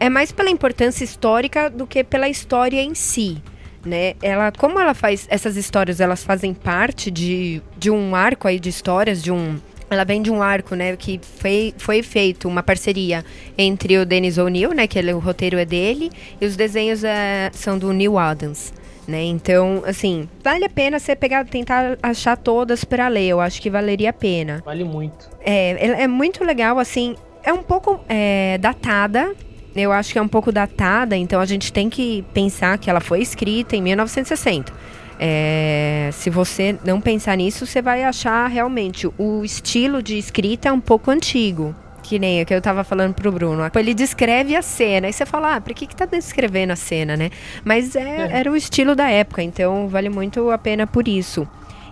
[0.00, 3.38] é mais pela importância histórica do que pela história em si.
[3.84, 4.14] Né?
[4.22, 8.68] Ela, como ela faz essas histórias, elas fazem parte de, de um arco aí de
[8.68, 9.58] histórias, de um
[9.90, 13.24] ela vem de um arco, né, que foi, foi feito uma parceria
[13.56, 17.50] entre o Dennis O'Neill, né, que ele, o roteiro é dele, e os desenhos é,
[17.54, 18.72] são do Neil Adams,
[19.08, 19.24] né?
[19.24, 23.28] Então, assim, vale a pena você pegar, tentar achar todas para ler.
[23.28, 24.62] Eu acho que valeria a pena.
[24.62, 25.30] Vale muito.
[25.40, 27.16] É, ela é muito legal, assim.
[27.42, 29.34] É um pouco é, datada.
[29.74, 33.00] Eu acho que é um pouco datada, então a gente tem que pensar que ela
[33.00, 34.72] foi escrita em 1960.
[35.20, 40.72] É, se você não pensar nisso, você vai achar realmente o estilo de escrita é
[40.72, 41.74] um pouco antigo.
[42.08, 43.70] Que nem o que eu tava falando pro Bruno.
[43.74, 45.10] Ele descreve a cena.
[45.10, 47.28] E você fala, ah, por que, que tá descrevendo a cena, né?
[47.62, 51.46] Mas é, era o estilo da época, então vale muito a pena por isso.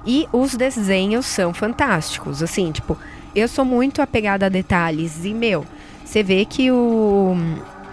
[0.06, 2.42] E os desenhos são fantásticos.
[2.42, 2.96] Assim, tipo,
[3.34, 5.22] eu sou muito apegada a detalhes.
[5.22, 5.66] E, meu,
[6.02, 7.36] você vê que o.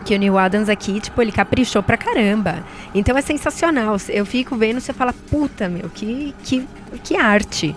[0.06, 2.64] Que o Neil Adams aqui, tipo, ele caprichou pra caramba.
[2.96, 3.98] Então é sensacional.
[4.08, 6.66] Eu fico vendo, você fala, puta, meu, que, que,
[7.04, 7.76] que arte.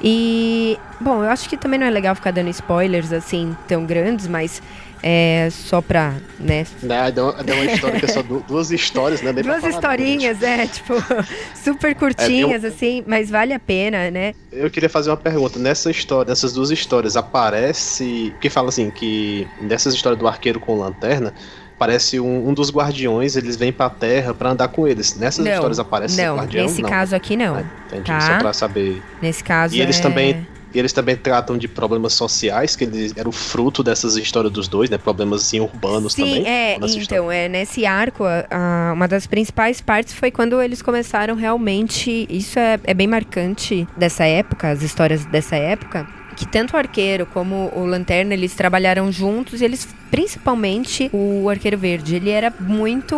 [0.00, 4.26] E, bom, eu acho que também não é legal ficar dando spoilers, assim, tão grandes,
[4.26, 4.62] mas
[5.02, 9.22] é só pra, né, Né, deu, deu uma história que é só du- duas histórias,
[9.22, 9.32] né?
[9.32, 10.94] pra Duas historinhas, é, tipo,
[11.54, 14.34] super curtinhas, assim, mas vale a pena, né?
[14.50, 15.58] Eu queria fazer uma pergunta.
[15.58, 18.34] Nessa história, nessas duas histórias, aparece.
[18.40, 21.32] Que fala assim, que nessas histórias do arqueiro com lanterna,
[21.78, 25.16] parece um, um dos guardiões, eles vêm pra terra pra andar com eles.
[25.16, 26.64] Nessas não, histórias aparece não, o guardião?
[26.66, 26.88] nesse não.
[26.88, 27.56] caso aqui não.
[27.56, 28.20] Ah, entendi, tá?
[28.20, 29.02] só pra saber.
[29.22, 33.14] Nesse caso E eles é- também E eles também tratam de problemas sociais, que eles
[33.16, 34.98] eram fruto dessas histórias dos dois, né?
[34.98, 36.46] Problemas assim, urbanos Sim, também.
[36.46, 37.02] é, história.
[37.04, 42.58] então, é, nesse arco, a- uma das principais partes foi quando eles começaram realmente, isso
[42.58, 46.06] é, é bem marcante dessa época, as histórias dessa época,
[46.38, 51.76] que tanto o arqueiro como o lanterna, eles trabalharam juntos, e eles, principalmente o arqueiro
[51.76, 53.16] verde, ele era muito,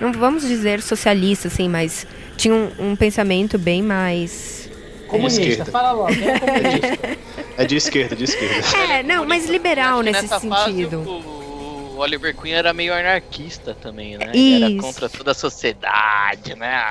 [0.00, 4.70] não vamos dizer socialista, assim, mas tinha um, um pensamento bem mais...
[5.08, 5.70] Comunista, esquerda.
[5.70, 6.98] fala logo, é comunista?
[7.58, 8.76] É de esquerda, de esquerda.
[8.92, 10.98] É, não, mais liberal nesse fase sentido.
[10.98, 11.45] o,
[11.96, 14.30] o Oliver Queen era meio anarquista também, né?
[14.34, 14.64] Isso.
[14.64, 16.84] Era contra toda a sociedade, né?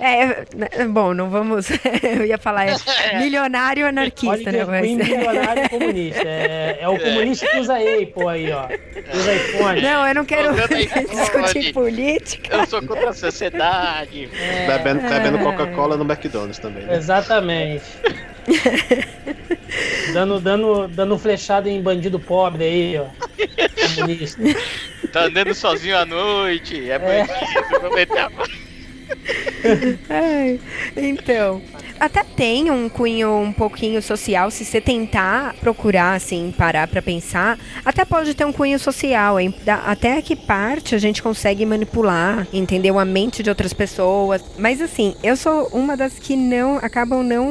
[0.00, 1.68] É, né, bom, não vamos.
[2.02, 2.76] Eu ia falar, é
[3.18, 4.64] milionário anarquista, né?
[4.64, 4.80] Mas...
[4.82, 6.22] Queen, milionário comunista.
[6.26, 8.68] É, é o comunista que usa Apple aí, ó.
[9.16, 9.80] Usa iPhone.
[9.80, 10.52] Não, eu não quero
[11.08, 12.56] discutir política.
[12.56, 14.28] Eu sou contra a sociedade.
[14.34, 16.84] É, Bebendo, bebendo Coca-Cola no McDonald's também.
[16.84, 16.96] Né?
[16.96, 17.84] Exatamente.
[20.12, 23.23] dando, dando, dando flechada em bandido pobre aí, ó.
[23.96, 24.42] Comunista.
[25.12, 28.46] Tá andando sozinho à noite, é bandido, vou meter a mão.
[30.08, 30.60] Ai,
[30.96, 31.62] então,
[31.98, 37.58] até tem um cunho um pouquinho social, se você tentar procurar, assim, parar pra pensar,
[37.84, 39.54] até pode ter um cunho social, hein?
[39.86, 42.98] Até que parte a gente consegue manipular, entendeu?
[42.98, 44.42] A mente de outras pessoas.
[44.58, 47.46] Mas assim, eu sou uma das que não, acabam não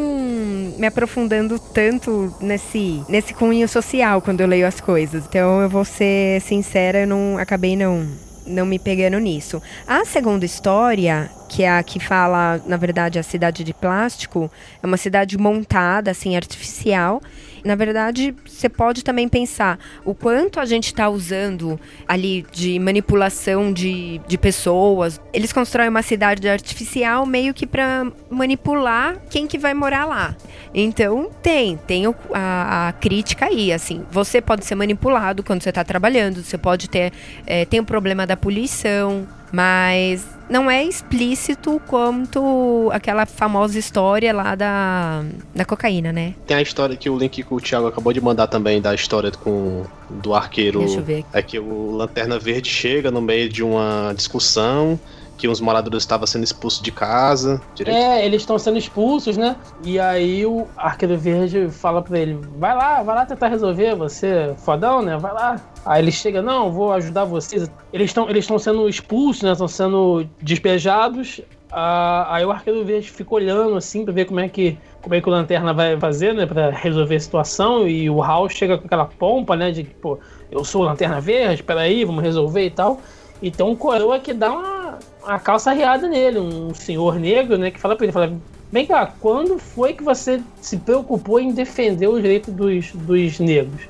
[0.78, 5.26] me aprofundando tanto nesse, nesse cunho social quando eu leio as coisas.
[5.26, 8.08] Então eu vou ser sincera, eu não acabei não
[8.46, 9.62] não me pegando nisso.
[9.88, 14.52] A segunda história, que é a que fala, na verdade, a cidade de plástico,
[14.82, 17.22] é uma cidade montada, assim, artificial.
[17.64, 23.72] Na verdade, você pode também pensar o quanto a gente está usando ali de manipulação
[23.72, 25.22] de, de pessoas.
[25.32, 30.36] Eles constroem uma cidade artificial meio que para manipular quem que vai morar lá.
[30.74, 34.04] Então, tem, tem a, a crítica aí, assim.
[34.12, 37.14] Você pode ser manipulado quando você está trabalhando, você pode ter,
[37.46, 44.56] é, tem o problema da poluição, Mas não é explícito quanto aquela famosa história lá
[44.56, 46.34] da, da cocaína, né?
[46.48, 49.30] Tem a história que o link que o Thiago acabou de mandar também da história
[49.30, 50.80] com do arqueiro.
[50.80, 51.24] Deixa eu ver.
[51.32, 55.00] É que o Lanterna Verde chega no meio de uma discussão
[55.44, 57.62] que uns moradores estavam sendo expulsos de casa.
[57.76, 57.98] Direito?
[57.98, 59.58] É, eles estão sendo expulsos, né?
[59.84, 64.28] E aí o Arqueiro Verde fala pra ele: vai lá, vai lá tentar resolver, você
[64.28, 65.18] é fodão, né?
[65.18, 65.60] Vai lá.
[65.86, 67.70] Aí ele chega, não, vou ajudar vocês.
[67.92, 69.52] Eles estão eles sendo expulsos, né?
[69.52, 71.42] Estão sendo despejados.
[71.70, 75.20] Ah, aí o Arqueiro Verde fica olhando assim pra ver como é que como é
[75.20, 77.86] que o Lanterna vai fazer, né, pra resolver a situação.
[77.86, 80.18] E o Hal chega com aquela pompa, né, de pô,
[80.50, 83.02] eu sou o Lanterna Verde, peraí, vamos resolver e tal.
[83.44, 84.83] Então o Coroa que dá uma,
[85.24, 88.34] uma calça riada nele, um senhor negro, né, que fala pra ele, fala,
[88.72, 93.88] vem cá, quando foi que você se preocupou em defender os direitos dos, dos negros?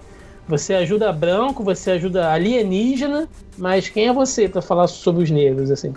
[0.47, 5.71] Você ajuda branco, você ajuda alienígena, mas quem é você para falar sobre os negros,
[5.71, 5.93] assim?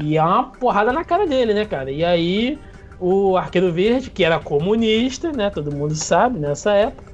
[0.00, 1.90] E é uma porrada na cara dele, né, cara?
[1.90, 2.58] E aí
[3.00, 5.50] o Arqueiro Verde, que era comunista, né?
[5.50, 7.12] Todo mundo sabe nessa época.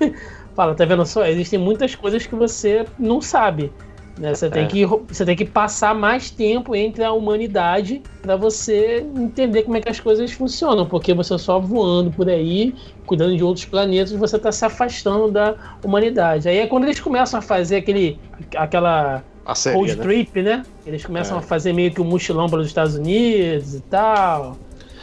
[0.54, 1.26] Fala, tá vendo só?
[1.26, 3.72] Existem muitas coisas que você não sabe.
[4.18, 4.32] Né?
[4.32, 4.66] Você, tem É.
[4.66, 9.80] que, você tem que passar mais tempo entre a humanidade para você entender como é
[9.80, 12.74] que as coisas funcionam, porque você só voando por aí,
[13.06, 16.48] cuidando de outros planetas, você está se afastando da humanidade.
[16.48, 18.20] Aí é quando eles começam a fazer aquele,
[18.56, 20.02] aquela A série, road né?
[20.02, 20.64] trip, né?
[20.86, 21.40] Eles começam É.
[21.40, 24.56] a fazer meio que um mochilão pelos Estados Unidos e tal.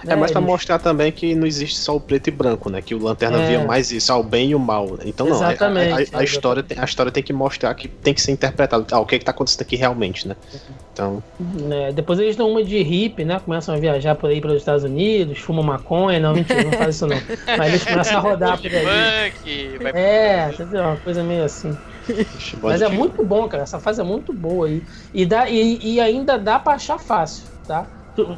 [0.03, 0.15] É né?
[0.15, 2.81] mais pra Eles- mostrar também que não existe só o preto e branco, né?
[2.81, 3.47] Que o Lanterna É.
[3.47, 4.85] via mais isso, ao bem e o mal.
[4.91, 5.03] né?
[5.05, 7.87] Então não, a- a- Exatamente, a, a história tem, a história tem que mostrar que
[7.87, 8.85] tem que ser interpretado.
[8.91, 10.35] Ah, o que é que tá acontecendo aqui realmente, né?
[10.93, 13.39] Então, né, Depois eles dão uma de hippie, né?
[13.43, 16.19] Começam a viajar por aí pelos Estados Unidos, fumam maconha.
[16.19, 17.17] Não, mentira, não faz isso não.
[17.57, 19.31] Mas eles começam a rodar por aí.
[19.31, 20.83] Punk, vai É, entendeu?
[20.83, 21.75] Uma coisa meio assim.
[22.61, 23.63] Mas é muito bom, cara.
[23.63, 24.83] Essa fase é muito boa aí.
[25.13, 27.85] E, dá, e, e ainda dá pra achar fácil, tá?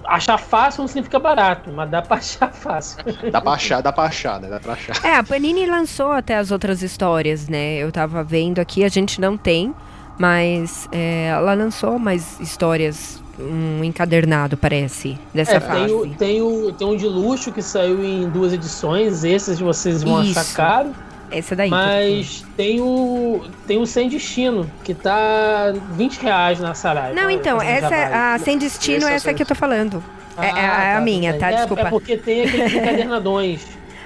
[0.05, 2.99] Achar fácil não significa barato, mas dá pra achar fácil.
[3.31, 4.47] Dá pra achar, dá pra achar, né?
[4.49, 5.03] Dá pra achar.
[5.05, 7.77] É, a Panini lançou até as outras histórias, né?
[7.77, 9.73] Eu tava vendo aqui, a gente não tem,
[10.17, 15.85] mas é, ela lançou mais histórias, um encadernado, parece, dessa É, fase.
[15.85, 19.23] tem, o, tem, o, tem um de luxo que saiu em duas edições.
[19.23, 20.55] Esses vocês vão achar Isso.
[20.55, 20.91] caro.
[21.31, 21.69] Essa daí.
[21.69, 27.13] Mas tem o tem o Sem Destino, que tá 20 reais na Saraiva.
[27.13, 28.15] Não, então, essa, trabalho.
[28.15, 30.03] a Sem Destino Esse é é essa que eu tô falando.
[30.37, 31.51] É- é a tudo minha, tá?
[31.51, 31.83] É- Desculpa.
[31.87, 33.65] É porque tem aqueles encadernadões.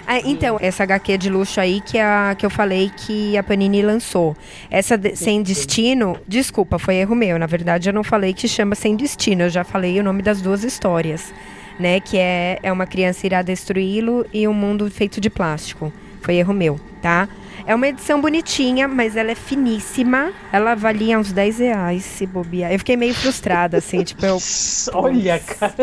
[0.10, 3.82] Ah, então, essa HQ de luxo aí que, a, que eu falei que a Panini
[3.82, 4.38] lançou.
[4.72, 7.38] Essa de- Sem Destino, desculpa, foi erro meu.
[7.38, 10.42] Na verdade, eu não falei que chama Sem Destino, eu já falei o nome das
[10.42, 11.34] duas histórias.
[11.80, 15.94] Né, que é, é uma criança irá destruí-lo e um mundo feito de plástico.
[16.22, 17.28] Foi erro meu, tá?
[17.66, 20.32] É uma edição bonitinha, mas ela é finíssima.
[20.54, 22.72] Ela valia uns 10 reais, se bobear.
[22.72, 24.38] Eu fiquei meio frustrada, assim, tipo, eu...
[24.94, 25.76] Olha, cara,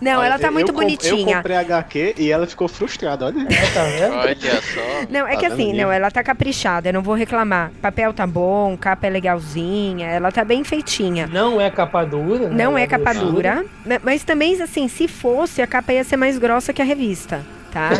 [0.00, 1.36] Não, Olha, ela tá eu- muito eu comp- Eu bonitinha.
[1.36, 3.44] comprei HQ e ela ficou frustrada, olha.
[3.46, 4.14] tá vendo?
[4.16, 5.06] Olha só.
[5.08, 7.70] Não, é Tá que assim, não, ela tá caprichada, eu não vou reclamar.
[7.80, 11.28] Papel tá bom, capa é legalzinha, ela tá bem feitinha.
[11.28, 12.48] Não é capa dura.
[12.48, 12.64] né?
[12.64, 16.16] Não é Ela capa dura, ma- mas também, assim, se fosse, a capa ia ser
[16.16, 17.40] mais grossa que a revista,
[17.70, 17.90] tá?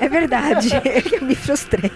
[0.00, 0.68] é verdade,
[1.12, 1.90] eu me frustrei.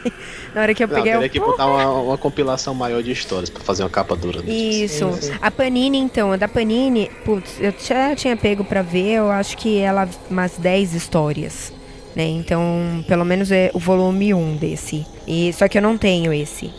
[0.55, 1.31] Na hora que eu Não, peguei, teria eu...
[1.31, 4.42] que botar uma, uma compilação maior de histórias pra fazer uma capa dura.
[4.42, 4.53] né?
[4.53, 5.12] Isso.
[5.14, 5.38] Sim, sim.
[5.40, 9.57] A Panini, então, a da Panini, putz, eu já tinha pego pra ver, eu acho
[9.57, 11.73] que ela umas 10 histórias.
[12.14, 12.25] Né?
[12.25, 15.07] Então, pelo menos é o volume 1 desse.
[15.27, 16.71] E, só que eu não tenho esse.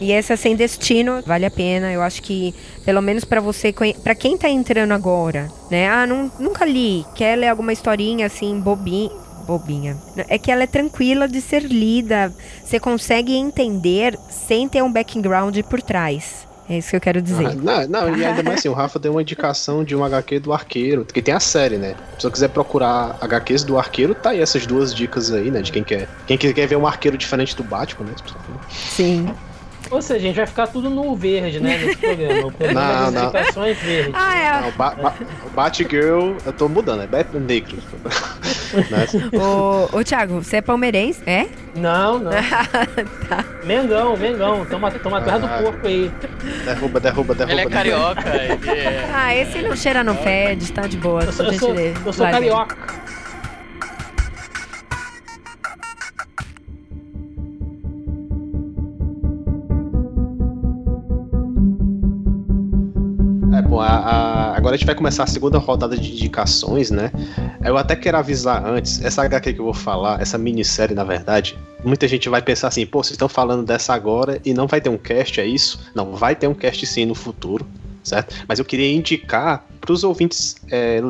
[0.00, 4.14] E essa Sem Destino vale a pena, eu acho que pelo menos pra você, pra
[4.14, 5.88] quem tá entrando agora, né?
[5.88, 9.10] Ah, não, nunca li, quer ler alguma historinha assim bobinha,
[9.46, 9.96] bobinha.
[10.28, 12.32] É que ela é tranquila de ser lida,
[12.64, 16.46] você consegue entender sem ter um background por trás.
[16.68, 17.46] É isso que eu quero dizer.
[17.46, 20.40] Ah, não, não, e ainda mais assim, o Rafa deu uma indicação de um HQ
[20.40, 21.94] do Arqueiro, que tem a série, né?
[22.18, 25.62] Se você quiser procurar HQs do Arqueiro, tá aí essas duas dicas aí, né?
[25.62, 26.08] De quem quer.
[26.26, 28.14] Quem quer ver um arqueiro diferente do Batman, né?
[28.68, 29.28] Sim.
[29.90, 31.78] Ou seja, a gente vai ficar tudo no verde, né?
[31.78, 32.46] Nesse programa.
[32.48, 34.12] O programa Não, das indicações verdes.
[34.14, 34.60] Ah, é.
[34.62, 35.14] Não, ba ba
[35.46, 37.76] o Batgirl, eu tô mudando, é Batman Negro.
[38.74, 39.06] né?
[39.40, 41.22] Ô, ô, Thiago, você é palmeirense?
[41.26, 41.46] É?
[41.76, 42.30] Não, não.
[43.28, 43.44] Tá.
[43.64, 44.64] Mengão, Mengão.
[44.66, 45.58] Toma, toma do Ah.
[45.62, 46.10] porco aí.
[46.64, 47.52] Derruba, derruba, derruba.
[47.52, 49.10] Ele é carioca, ele é.
[49.12, 51.24] Ah, esse não cheira no fede, tá de boa.
[51.24, 52.76] Eu sou, eu sou, eu sou carioca.
[63.56, 67.10] É, bom, a- a- agora a gente vai começar a segunda rodada de indicações, né?
[67.64, 71.58] Eu até quero avisar antes, essa HQ que eu vou falar, essa minissérie, na verdade,
[71.82, 74.90] muita gente vai pensar assim, pô, vocês estão falando dessa agora e não vai ter
[74.90, 75.80] um cast, é isso?
[75.94, 77.66] Não, vai ter um cast sim no futuro,
[78.04, 78.44] certo?
[78.46, 81.00] Mas eu queria indicar para os ouvintes é,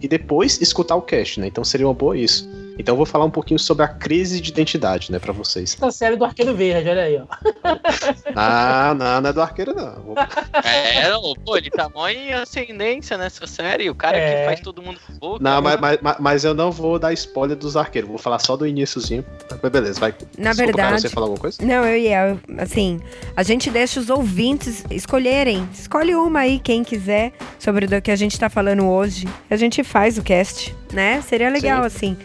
[0.00, 1.48] e depois escutar o cast, né?
[1.48, 2.48] Então seria uma boa isso.
[2.78, 5.74] Então eu vou falar um pouquinho sobre a crise de identidade, né, para vocês.
[5.74, 7.26] Essa série do Arqueiro Verde, olha aí, ó.
[8.36, 10.14] Ah, não, não é do Arqueiro, não.
[10.62, 11.10] É,
[11.44, 13.88] pô, ele tá mó em ascendência nessa série.
[13.88, 14.40] O cara É.
[14.40, 15.42] que faz todo mundo boca.
[15.42, 18.66] Não, mas, mas, mas eu não vou dar spoiler dos arqueiros, vou falar só do
[18.66, 19.24] iníciozinho.
[19.62, 20.14] Mas beleza, vai.
[20.36, 21.64] Na Desculpa, verdade- Você falar alguma coisa?
[21.64, 22.36] Não, eu ia.
[22.58, 23.00] Assim,
[23.36, 25.68] a gente deixa os ouvintes escolherem.
[25.72, 29.26] Escolhe uma aí, quem quiser, sobre do que a gente tá falando hoje.
[29.50, 31.20] A gente faz o cast, né?
[31.22, 31.86] Seria legal, Sim.
[31.86, 32.16] assim,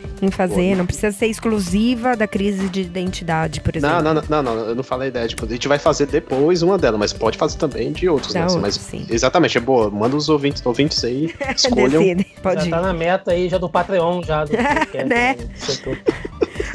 [0.48, 0.76] fazer.
[0.76, 4.02] Não precisa ser exclusiva da crise de identidade, por exemplo.
[4.02, 5.28] Não, não, não, não, não, eu não falei ideia.
[5.28, 8.40] Tipo, a gente vai fazer depois uma dela, mas pode fazer também de outros, Da
[8.42, 8.46] né?
[8.46, 9.06] assim, mas, sim.
[9.10, 9.90] Exatamente, é boa.
[9.90, 12.02] Manda os ouvintes, ouvintes aí, escolham.
[12.42, 12.70] Pode já ir.
[12.70, 14.52] tá na meta aí, já do Patreon, já do
[15.08, 15.36] Né?
[15.36, 15.98] do setor.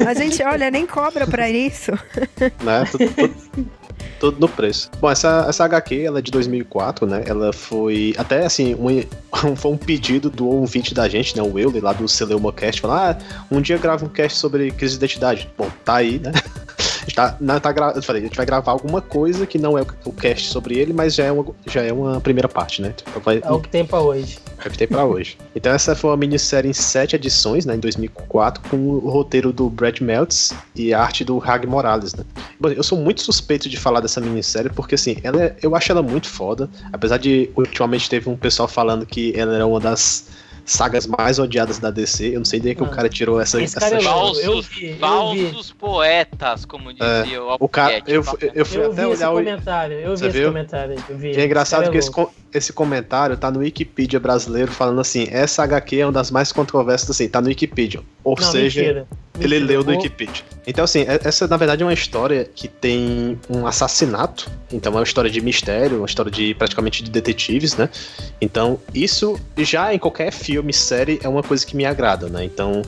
[0.05, 1.91] A gente, olha, nem cobra pra isso.
[2.63, 2.83] né?
[4.19, 4.89] Tudo, no preço.
[4.99, 7.23] Bom, essa, essa HQ, ela é de 2004, né?
[7.25, 9.03] Ela foi até assim, um,
[9.55, 11.43] foi um pedido do ouvinte da gente, né?
[11.43, 14.93] O Euler, lá do Celeuma Cast, falar, ah, um dia grava um cast sobre crise
[14.93, 15.49] de identidade.
[15.57, 16.31] Bom, tá aí, né?
[17.05, 17.93] A gente tá, não, tá gra...
[17.95, 20.91] Eu falei, a gente vai gravar alguma coisa que não é o cast sobre ele,
[20.91, 22.95] mas já é uma, já é uma primeira parte, né?
[22.99, 24.39] Então vai, É o que tem pra hoje.
[24.63, 25.37] é o que tem pra hoje.
[25.55, 29.69] Então essa foi uma minissérie em sete edições, né, em 2004, com o roteiro do
[29.69, 32.23] Brad Meltz e a arte do Hag Morales, né.
[32.59, 35.91] Bom, eu sou muito suspeito de falar dessa minissérie porque, assim, ela é- eu acho
[35.91, 40.25] ela muito foda, apesar de ultimamente teve um pessoal falando que ela era uma das
[40.65, 42.89] sagas mais odiadas da DC, eu não sei de onde que o Ah.
[42.89, 43.61] cara tirou essa...
[43.61, 44.21] Esse essa cara é história.
[44.23, 44.39] louco.
[44.39, 48.11] eu Falsos, vi, eu falsos poetas, como dizia o o cara, Albuquerque.
[48.11, 49.35] eu, fui- eu fui Eu até vi esse olhar o...
[49.35, 50.47] comentário, eu vi Você esse viu?
[50.47, 51.31] comentário, eu vi.
[51.31, 55.27] E é engraçado Esse que esse, é esse comentário tá no Wikipedia brasileiro falando assim,
[55.29, 58.01] essa HQ é uma das mais controversas, assim, tá no Wikipedia.
[58.23, 59.07] Ou Não, seja, mentira.
[59.37, 60.43] Ele Mentira, leu do Wikipedia.
[60.65, 64.49] Então, assim, é- essa na verdade é uma história que tem um assassinato.
[64.71, 67.89] Então, é uma história de mistério, uma história de praticamente de detetives, né?
[68.39, 72.45] Então, isso já em qualquer filme, série, é uma coisa que me agrada, né?
[72.45, 72.81] Então,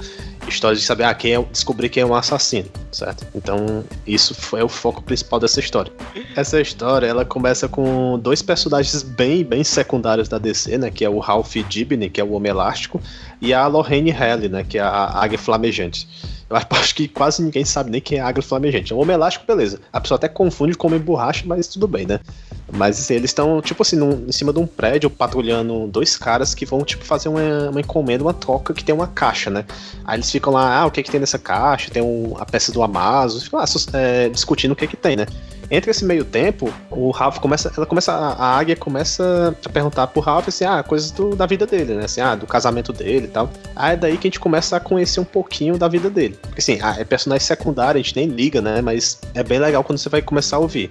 [0.47, 3.25] história de saber, ah, quem é, descobrir quem é um assassino, certo?
[3.35, 5.91] Então, isso foi o foco principal dessa história.
[6.35, 10.89] Essa história, ela começa com dois personagens bem, bem secundários da DC, né?
[10.89, 13.01] Que é o Ralph Dibny, que é o Homem Elástico,
[13.41, 14.63] e a Lorraine Halley, né?
[14.63, 16.07] Que é a Águia Flamejante.
[16.49, 18.93] Eu acho que quase ninguém sabe nem quem é a Águia Flamejante.
[18.93, 19.79] É um Homem Elástico, beleza.
[19.91, 22.19] A pessoa até confunde com Homem Borracha, mas tudo bem, né?
[22.71, 26.53] Mas assim, eles estão, tipo assim, num- em cima de um prédio, patrulhando dois caras
[26.53, 29.65] que vão, tipo, fazer uma, uma encomenda, uma troca que tem uma caixa, né?
[30.03, 31.89] Aí eles ficam lá, ah, o que que tem nessa caixa?
[31.91, 35.25] Tem um- a peça do Amazon, ficam lá é, discutindo o que que tem, né?
[35.69, 40.07] Entre esse meio tempo, o Ralph começa, ela começa, a a águia começa a perguntar
[40.07, 42.05] pro Ralph, assim, ah, coisas do- da vida dele, né?
[42.05, 43.49] Assim, ah, do casamento dele e tal.
[43.75, 46.37] Aí é daí que a gente começa a conhecer um pouquinho da vida dele.
[46.41, 48.81] Porque assim, ah, é personagem secundário, a gente nem liga, né?
[48.81, 50.89] Mas é bem legal quando você vai começar a ouvir.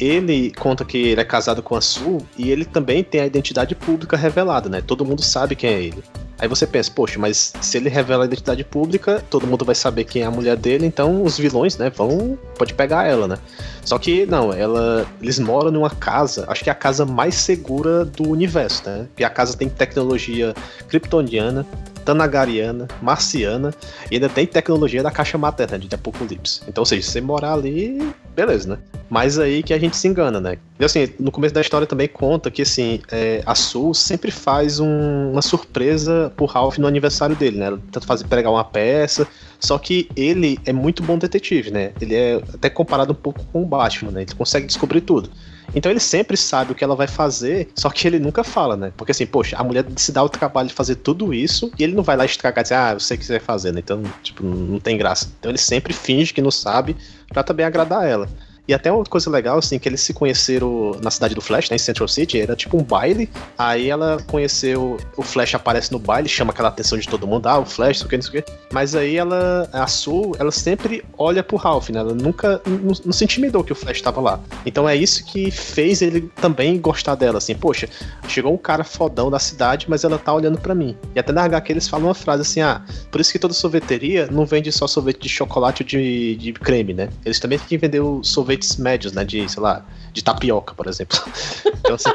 [0.00, 3.74] Ele conta que ele é casado com a Sue e ele também tem a identidade
[3.74, 4.80] pública revelada, né?
[4.80, 6.02] Todo mundo sabe quem é ele.
[6.42, 10.02] Aí você pensa, poxa, mas se ele revela a identidade pública, todo mundo vai saber
[10.02, 12.36] quem é a mulher dele, então os vilões, né, vão.
[12.58, 13.38] pode pegar ela, né?
[13.84, 15.06] Só que não, ela.
[15.20, 19.06] Eles moram numa casa, acho que é a casa mais segura do universo, né?
[19.10, 20.52] Porque a casa tem tecnologia
[20.88, 21.64] kryptoniana,
[22.04, 23.72] tanagariana, marciana,
[24.10, 26.62] e ainda tem tecnologia da caixa materna de Apocalipse.
[26.66, 28.78] Então, ou seja, se você morar ali, beleza, né?
[29.10, 30.56] Mas aí que a gente se engana, né?
[30.80, 34.80] E assim, no começo da história também conta que assim, é, a Sul sempre faz
[34.80, 37.66] um- uma surpresa pro Ralph no aniversário dele, né?
[37.66, 39.26] Ela tenta fazer pregar uma peça.
[39.60, 41.92] Só que ele é muito bom detetive, né?
[42.00, 44.22] Ele é até comparado um pouco com o Batman, né?
[44.22, 45.30] Ele consegue descobrir tudo.
[45.74, 48.92] Então ele sempre sabe o que ela vai fazer, só que ele nunca fala, né?
[48.96, 51.94] Porque assim, poxa, a mulher se dá o trabalho de fazer tudo isso e ele
[51.94, 53.80] não vai lá estragar e dizer, ah, eu sei o que você vai fazer, né?
[53.80, 55.32] Então, tipo, não tem graça.
[55.38, 56.96] Então ele sempre finge que não sabe
[57.28, 58.28] pra também agradar ela.
[58.66, 61.76] E até uma coisa legal, assim, que eles se conheceram na cidade do Flash, né,
[61.76, 63.28] em Central City, era tipo um baile.
[63.58, 67.58] Aí ela conheceu, o Flash aparece no baile, chama aquela atenção de todo mundo, ah,
[67.58, 68.52] o Flash, isso aqui, não sei o quê.
[68.72, 73.12] Mas aí ela, a Sue, ela sempre olha pro Ralph, né, ela nunca, não, não
[73.12, 74.40] se intimidou que o Flash tava lá.
[74.64, 77.88] Então é isso que fez ele também gostar dela, assim, poxa,
[78.28, 80.96] chegou um cara fodão da cidade, mas ela tá olhando pra mim.
[81.16, 84.28] E até na HQ eles falam uma frase assim, ah, por isso que toda sorveteria
[84.30, 87.08] não vende só sorvete de chocolate ou de, de creme, né?
[87.24, 89.24] Eles também têm que vender os sorvetes médios, né?
[89.24, 91.18] De, sei lá, de tapioca, por exemplo.
[91.84, 92.10] Então, assim,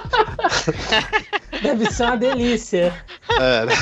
[1.62, 2.94] Deve ser uma delícia.
[3.40, 3.74] é, né?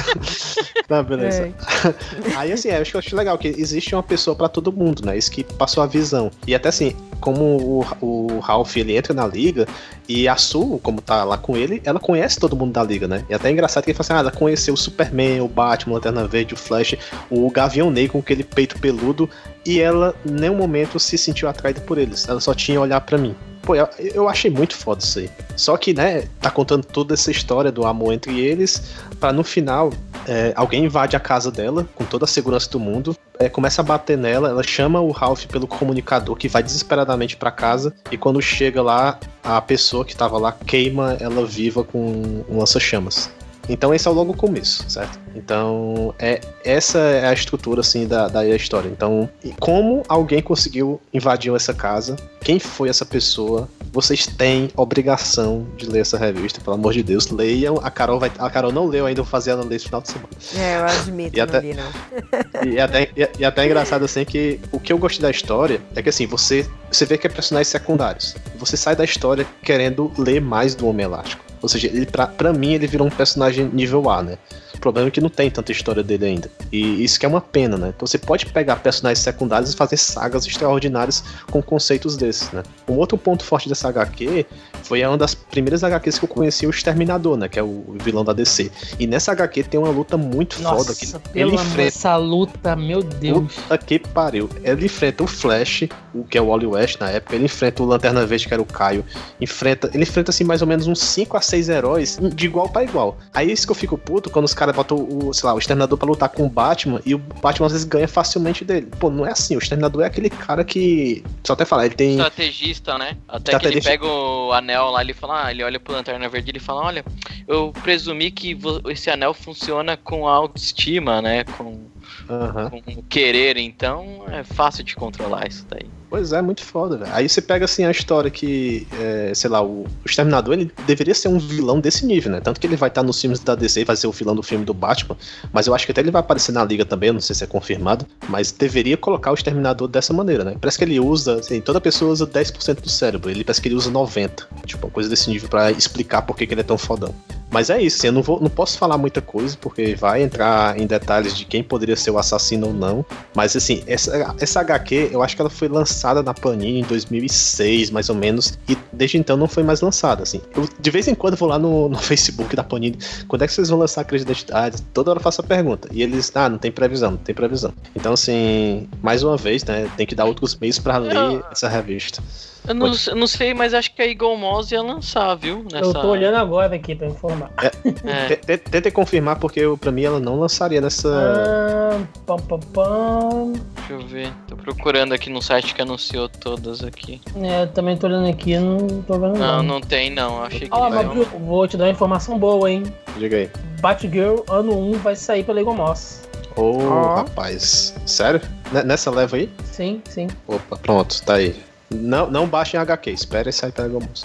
[0.89, 1.47] Não, beleza.
[1.47, 2.35] É.
[2.35, 5.05] Aí, assim, eu acho que eu acho legal que existe uma pessoa pra todo mundo,
[5.05, 5.17] né?
[5.17, 6.31] Isso que passou a visão.
[6.47, 9.67] E até assim, como o, o Ralph ele entra na liga
[10.07, 13.23] e a Sue, como tá lá com ele, ela conhece todo mundo da liga, né?
[13.29, 15.93] E até é engraçado que ele fala assim: ah, ela conheceu o Superman, o Batman,
[15.93, 16.95] o Lanterna Verde, o Flash,
[17.29, 19.29] o Gavião Negro com aquele peito peludo,
[19.65, 22.27] e ela, em nenhum momento, se sentiu atraída por eles.
[22.27, 23.35] Ela só tinha olhar pra mim.
[23.65, 25.29] Pô, eu, achei muito foda isso aí.
[25.55, 29.91] Só que, né, tá contando toda essa história do amor entre eles, para no final
[30.27, 33.83] é, alguém invade a casa dela com toda a segurança do mundo, é, começa a
[33.83, 38.41] bater nela, ela chama o Ralph pelo comunicador que vai desesperadamente para casa e quando
[38.41, 43.31] chega lá, a pessoa que tava lá queima ela viva com um lança-chamas.
[43.67, 45.19] Então esse é logo o começo, certo?
[45.35, 48.87] Então é essa é a estrutura assim da, da história.
[48.89, 52.15] Então como alguém conseguiu invadir essa casa?
[52.41, 53.67] Quem foi essa pessoa?
[53.91, 57.79] Vocês têm obrigação de ler essa revista, pelo amor de Deus, leiam.
[57.81, 60.09] A Carol vai, a Carol não leu ainda, vou fazer ela ler esse final de
[60.09, 60.29] semana.
[60.57, 62.71] É, eu admito, E até- não li não.
[62.71, 65.81] E é até, e, e até engraçado assim que o que eu gostei da história
[65.95, 68.35] é que assim, você, você vê que é personagens secundários.
[68.57, 71.43] Você sai da história querendo ler mais do Homem Elástico.
[71.65, 74.37] Ou seja, ele, pra, pra mim ele virou um personagem nível A, né?
[74.75, 76.51] O problema é que não tem tanta história dele ainda.
[76.71, 77.93] E isso que é uma pena, né?
[77.95, 82.61] Então você pode pegar personagens secundários e fazer sagas extraordinárias com conceitos desses, né?
[82.87, 84.45] Um outro ponto forte dessa HQ
[84.83, 87.47] foi uma das primeiras HQs que eu conheci o Exterminador, né?
[87.47, 88.71] Que é o vilão da DC.
[88.99, 91.87] E nessa HQ tem uma luta muito foda que Nossa, ele enfrenta.
[91.87, 93.53] essa luta, meu Deus.
[93.53, 94.49] Puta que pariu.
[94.63, 97.85] Ele enfrenta o Flash, o que é o Wally West na época, ele enfrenta o
[97.85, 99.03] Lanterna Verde, que era o Caio.
[99.39, 102.83] Enfrenta, ele enfrenta assim mais ou menos uns 5 a 6 heróis de igual pra
[102.83, 103.17] igual.
[103.33, 105.59] Aí é isso que eu fico puto quando os caras botam o, sei lá, o
[105.59, 108.87] Exterminador pra lutar com o Batman e o Batman às vezes ganha facilmente dele.
[108.99, 109.55] Pô, não é assim.
[109.55, 111.23] O Exterminador é aquele cara que.
[111.43, 112.11] Só até falar, ele tem.
[112.11, 113.17] Estrategista, né?
[113.27, 116.49] Até que ele pega o anel lá, ele fala, ah, ele olha pro Lanterna Verde
[116.49, 117.05] e ele fala, olha,
[117.47, 118.57] eu presumi que
[118.89, 121.43] esse anel funciona com a autoestima, né?
[121.43, 121.87] Com,
[122.29, 122.69] Aham.
[122.69, 125.87] com o querer, então é fácil de controlar isso daí.
[126.15, 127.11] Pois é, muito foda, velho.
[127.13, 131.27] Aí você pega assim a história que, é, sei lá, o, Exterminador ele deveria ser
[131.27, 132.39] um vilão desse nível, né?
[132.39, 134.41] Tanto que ele vai estar nos filmes da DC e vai ser o vilão do
[134.41, 135.17] filme do Batman,
[135.51, 137.47] mas eu acho que até ele vai aparecer na liga também, não sei se é
[137.47, 140.55] confirmado, mas deveria colocar o Exterminador dessa maneira, né?
[140.61, 143.75] Parece que ele usa, assim, toda pessoa usa 10% do cérebro, ele parece que ele
[143.75, 146.77] usa 90%, tipo, uma coisa desse nível pra explicar por que, que ele é tão
[146.77, 147.13] fodão.
[147.55, 150.77] Mas é isso, assim, eu não, vou, não posso falar muita coisa, porque vai entrar
[150.77, 153.05] em detalhes de quem poderia ser o assassino ou não.
[153.33, 157.89] Mas assim, essa, essa HQ, eu acho que ela foi lançada na Panini em 2006,
[157.89, 160.41] mais ou menos, e desde então não foi mais lançada, assim.
[160.55, 162.97] Eu, de vez em quando vou lá no, no Facebook da Panini,
[163.27, 164.81] quando é que vocês vão lançar a crise de identidade?
[164.93, 165.89] Toda hora eu faço a pergunta.
[165.91, 167.73] E eles, ah, não tem previsão, não tem previsão.
[167.95, 172.21] Então, assim, mais uma vez, né, tem que dar outros meios pra ler essa revista.
[172.67, 175.63] Eu não, eu não sei, mas acho que a Eagle Moss ia lançar, viu?
[175.71, 175.85] Nessa...
[175.85, 177.51] Eu tô olhando agora aqui pra informar.
[177.61, 177.69] É.
[178.35, 181.09] Te- te- Tentem confirmar, porque eu, pra mim ela não lançaria nessa.
[181.09, 183.53] Ah, pam, pam, pam.
[183.75, 184.33] Deixa eu ver.
[184.47, 187.21] Tô procurando aqui no site que anunciou todas aqui.
[187.41, 189.63] É, eu também tô olhando aqui, não tô vendo Não, não.
[189.63, 190.43] não tem não.
[190.43, 192.83] Achei que Ó, ele mas vai- Bruno, vou te dar uma informação boa, hein?
[193.17, 193.49] Diga aí.
[193.81, 196.21] Batgirl ano 1 vai sair pela Eagle Moss.
[196.55, 197.15] Ô, Ó.
[197.15, 197.93] rapaz.
[198.05, 198.41] Sério?
[198.73, 199.49] N- Nessa leva aí?
[199.65, 200.27] Sim, sim.
[200.47, 201.55] Opa, pronto, tá aí.
[201.95, 204.23] Não, não baixem HQ, espere sair pela Gomus.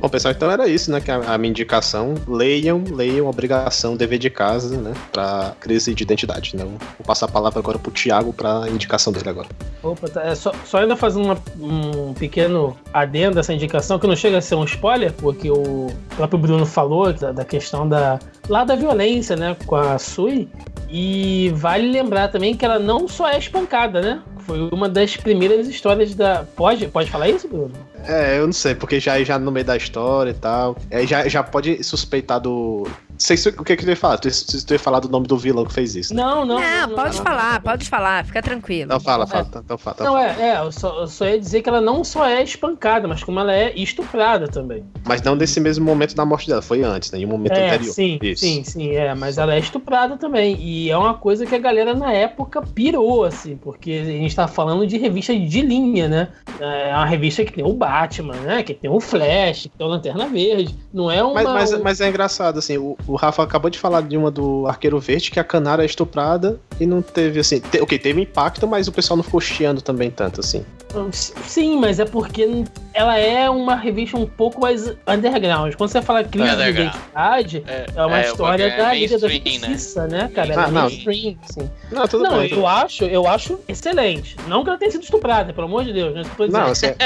[0.00, 1.00] Bom, pessoal, então era isso, né?
[1.00, 2.14] Que a, a minha indicação.
[2.28, 4.92] Leiam, leiam, obrigação, dever de casa, né?
[5.12, 6.54] Pra crise de identidade.
[6.56, 9.48] Não, vou passar a palavra agora pro Thiago pra indicação dele agora.
[9.82, 14.14] Opa, tá, é só, só ainda fazendo uma- um pequeno adendo dessa indicação, que não
[14.14, 18.62] chega a ser um spoiler, porque o próprio Bruno falou da, da questão da, lá
[18.62, 20.46] da violência, né, com a Sui.
[20.88, 24.22] E vale lembrar também que ela não só é espancada, né?
[24.48, 26.42] Foi uma das primeiras histórias da.
[26.56, 27.74] Pode, pode falar isso, Bruno?
[28.06, 30.76] É, eu não sei, porque já já no meio da história e tal.
[30.90, 32.86] É, já, já pode suspeitar do.
[33.18, 34.16] Sei se- o que que tu ia falar.
[34.18, 36.14] Tu, tu, tu ia falar do nome do vilão que fez isso.
[36.14, 36.22] Né?
[36.22, 36.60] Não, não.
[36.60, 38.88] Não, pode falar, pode falar, fica tranquilo.
[38.90, 39.48] Não, fala, fala.
[39.56, 39.96] Então fala.
[40.00, 40.40] Então Não, fala.
[40.40, 43.24] é, é eu, só, eu só ia dizer que ela não só é espancada, mas
[43.24, 44.84] como ela é estuprada também.
[45.04, 47.18] Mas não nesse mesmo momento da morte dela, foi antes, né?
[47.18, 47.92] Em um momento É, anterior.
[47.92, 48.40] sim, Isso.
[48.44, 50.56] sim, sim, é, mas ela é estuprada também.
[50.60, 54.46] E é uma coisa que a galera na época pirou, assim, porque a gente tá
[54.46, 56.28] falando de revista de linha, né?
[56.60, 58.62] É uma revista que tem o Batman, né?
[58.62, 60.74] Que tem o Flash, que tem o Lanterna Verde.
[60.92, 61.42] Não é uma.
[61.42, 64.66] Mas, mas, mas é engraçado, assim, o, o Rafa acabou de falar de uma do
[64.66, 67.60] Arqueiro Verde, que a Canara é estuprada e não teve, assim.
[67.60, 70.64] te- ok, teve impacto, mas o pessoal não ficou chiando também tanto, assim.
[71.12, 72.64] Sim, mas é porque
[72.94, 75.74] ela é uma revista um pouco mais underground.
[75.74, 79.28] Quando você fala crise de identidade, É, é uma é, história é da Liga da
[79.28, 79.34] né?
[79.34, 80.54] Justiça, né, cara?
[80.54, 80.80] Ela Ah, é não.
[80.84, 81.70] mainstream, assim.
[81.92, 82.50] Não, tudo Não, bem.
[82.52, 84.34] eu acho, eu acho excelente.
[84.46, 86.72] Não que ela tenha sido estuprada, pelo amor de Deus, não é eu tô Não,
[86.72, 86.96] dizendo.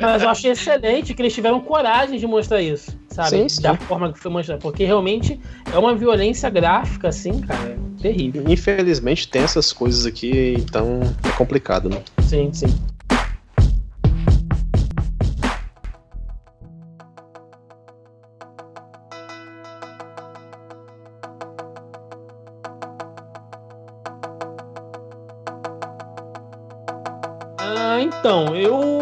[0.00, 3.30] Mas eu achei excelente que eles tiveram coragem de mostrar isso, sabe?
[3.30, 3.62] Sim, sim.
[3.62, 4.60] Da forma que foi mostrado.
[4.60, 5.40] Porque realmente
[5.72, 7.70] é uma violência gráfica, assim, cara.
[7.70, 8.44] é Terrível.
[8.46, 12.00] infelizmente tem essas coisas aqui, então é complicado, né?
[12.22, 12.66] Sim, sim.
[27.58, 28.95] Ah, então, eu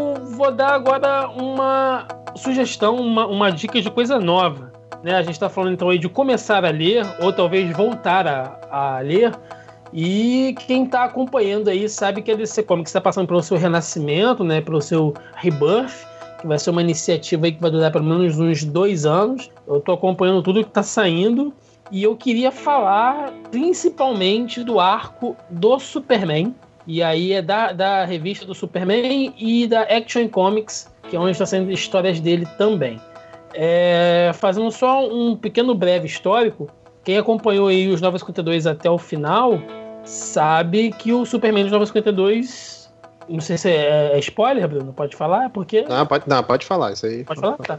[0.44, 4.70] vou dar agora uma sugestão, uma, uma dica de coisa nova.
[5.02, 5.14] Né?
[5.14, 8.98] A gente está falando então aí de começar a ler, ou talvez voltar a, a
[9.00, 9.32] ler.
[9.90, 14.44] E quem está acompanhando aí sabe que a DC Comics está passando pelo seu renascimento,
[14.44, 14.60] né?
[14.60, 16.06] Pelo seu rebirth,
[16.40, 19.50] que vai ser uma iniciativa aí que vai durar pelo menos uns dois anos.
[19.66, 21.54] Eu estou acompanhando tudo que está saindo.
[21.90, 26.54] E eu queria falar principalmente do arco do Superman.
[26.86, 31.32] E aí é da, da revista do Superman e da Action Comics, que é onde
[31.32, 33.00] está sendo histórias dele também.
[33.54, 36.68] É, fazendo só um pequeno breve histórico,
[37.04, 39.60] quem acompanhou aí os 952 até o final
[40.04, 42.74] sabe que o Superman dos 952
[43.28, 45.50] não sei se é, é spoiler, Bruno, pode falar?
[45.50, 45.82] Porque...
[45.82, 47.24] Não, pode, não, pode falar, isso aí.
[47.24, 47.56] Pode falar?
[47.58, 47.78] Tá.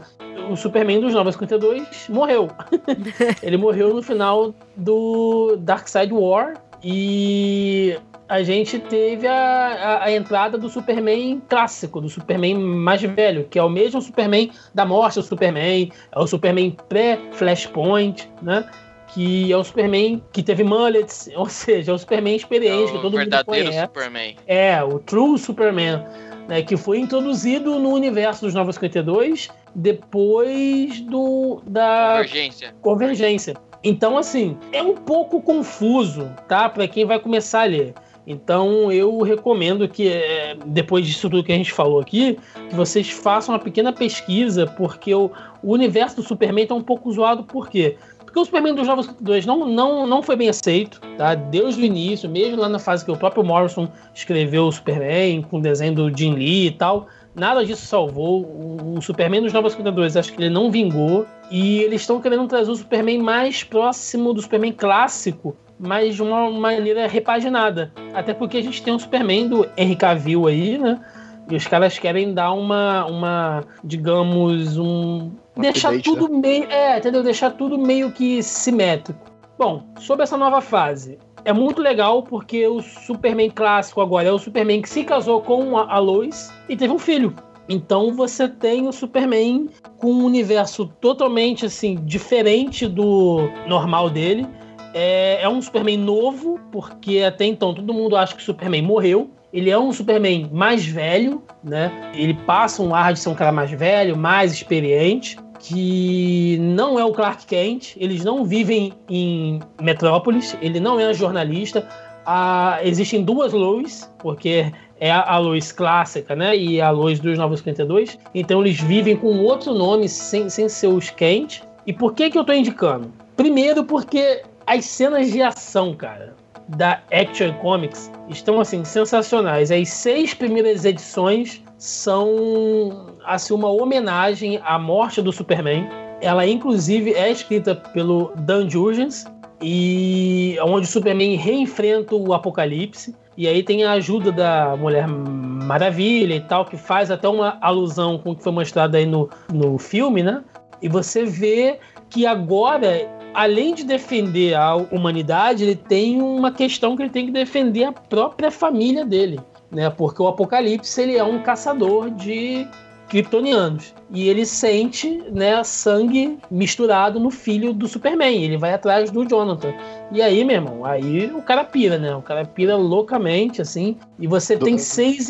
[0.50, 2.48] O Superman dos 952 morreu.
[3.42, 6.54] Ele morreu no final do Darkseid War
[6.88, 13.44] e a gente teve a, a, a, entrada do Superman clássico, do Superman mais velho,
[13.50, 18.70] que é o mesmo Superman da morte do Superman, é o Superman pré-Flashpoint, né?
[19.08, 22.96] Que é o Superman que teve mullets, ou seja, é o Superman experiente, é o
[22.96, 23.80] que todo mundo conhece.
[23.80, 24.36] Superman.
[24.46, 26.04] É, o True Superman,
[26.46, 26.62] né?
[26.62, 32.74] Que foi introduzido no universo dos 952 depois do da Convergência.
[32.80, 33.54] Convergência.
[33.88, 36.68] Então, assim, é um pouco confuso, tá?
[36.68, 37.94] Para quem vai começar a ler.
[38.26, 42.36] Então eu recomendo que, é, depois disso tudo que a gente falou aqui,
[42.68, 45.30] que vocês façam uma pequena pesquisa, porque o,
[45.62, 47.96] universo do Superman está um pouco zoado, por quê?
[48.24, 51.36] Porque o Superman dos Novos 52 não, não, não foi bem aceito, tá?
[51.36, 55.58] Desde o início, mesmo lá na fase que o próprio Morrison escreveu o Superman, com
[55.58, 57.06] o desenho do Jim Lee e tal,
[57.36, 58.42] nada disso salvou.
[58.42, 61.26] O, o Superman dos Novos 52 acho que ele não vingou.
[61.50, 66.50] E eles estão querendo trazer o Superman mais próximo do Superman clássico, mas de uma
[66.50, 67.92] maneira repaginada.
[68.12, 71.00] Até porque a gente tem um Superman do Henry Cavill aí, né?
[71.48, 75.30] E os caras querem dar uma, uma digamos, um.
[75.56, 76.64] Um deixar update, tudo meio.
[76.68, 77.22] É, entendeu?
[77.22, 79.20] Deixar tudo meio que simétrico.
[79.56, 81.18] Bom, sobre essa nova fase.
[81.46, 85.78] É muito legal porque o Superman clássico agora é o Superman que se casou com
[85.78, 87.32] a Lois e teve um filho.
[87.68, 94.44] Então você tem o Superman com um universo totalmente assim diferente do normal dele.
[94.92, 99.30] É, é um Superman novo, porque até então todo mundo acha que o Superman morreu.
[99.52, 102.10] Ele é um Superman mais velho, né?
[102.12, 107.04] Ele passa um ar de ser um cara mais velho, mais experiente, que não é
[107.04, 107.96] o Clark Kent.
[107.96, 110.56] Eles não vivem em Metrópolis.
[110.60, 111.86] Ele não é jornalista.
[112.24, 116.56] Ah, existem duas Lois, porque é a, a Lois clássica, né?
[116.56, 118.18] E a Lois dos 952.
[118.34, 121.62] Então eles vivem com outro nome, sem, sem ser os Kent.
[121.86, 123.12] E por que, que eu tô indicando?
[123.36, 126.34] Primeiro, porque as cenas de ação, cara,
[126.68, 129.70] da Action Comics estão assim sensacionais.
[129.70, 135.88] As seis primeiras edições são assim uma homenagem à morte do Superman.
[136.20, 139.26] Ela inclusive é escrita pelo Dan Jurgens
[139.60, 143.14] e onde o Superman reenfrenta o Apocalipse.
[143.36, 148.16] E aí tem a ajuda da Mulher Maravilha e tal, que faz até uma alusão
[148.18, 150.42] com o que foi mostrado aí no, no filme, né?
[150.80, 157.02] E você vê que agora além de defender a humanidade, ele tem uma questão que
[157.02, 159.38] ele tem que defender a própria família dele,
[159.70, 159.90] né?
[159.90, 162.66] Porque o Apocalipse ele é um caçador de
[163.08, 168.42] kryptonianos e ele sente, né, sangue misturado no filho do Superman.
[168.42, 169.74] Ele vai atrás do Jonathan.
[170.12, 172.14] E aí, meu irmão, aí o cara pira, né?
[172.14, 173.96] O cara pira loucamente, assim.
[174.18, 175.28] E você tem seis.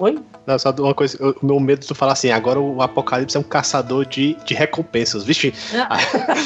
[0.00, 0.18] Oi?
[0.46, 3.40] Não, só uma coisa, o meu medo de tu falar assim, agora o Apocalipse é
[3.40, 5.52] um caçador de, de recompensas, vixe.
[5.74, 5.98] Ah.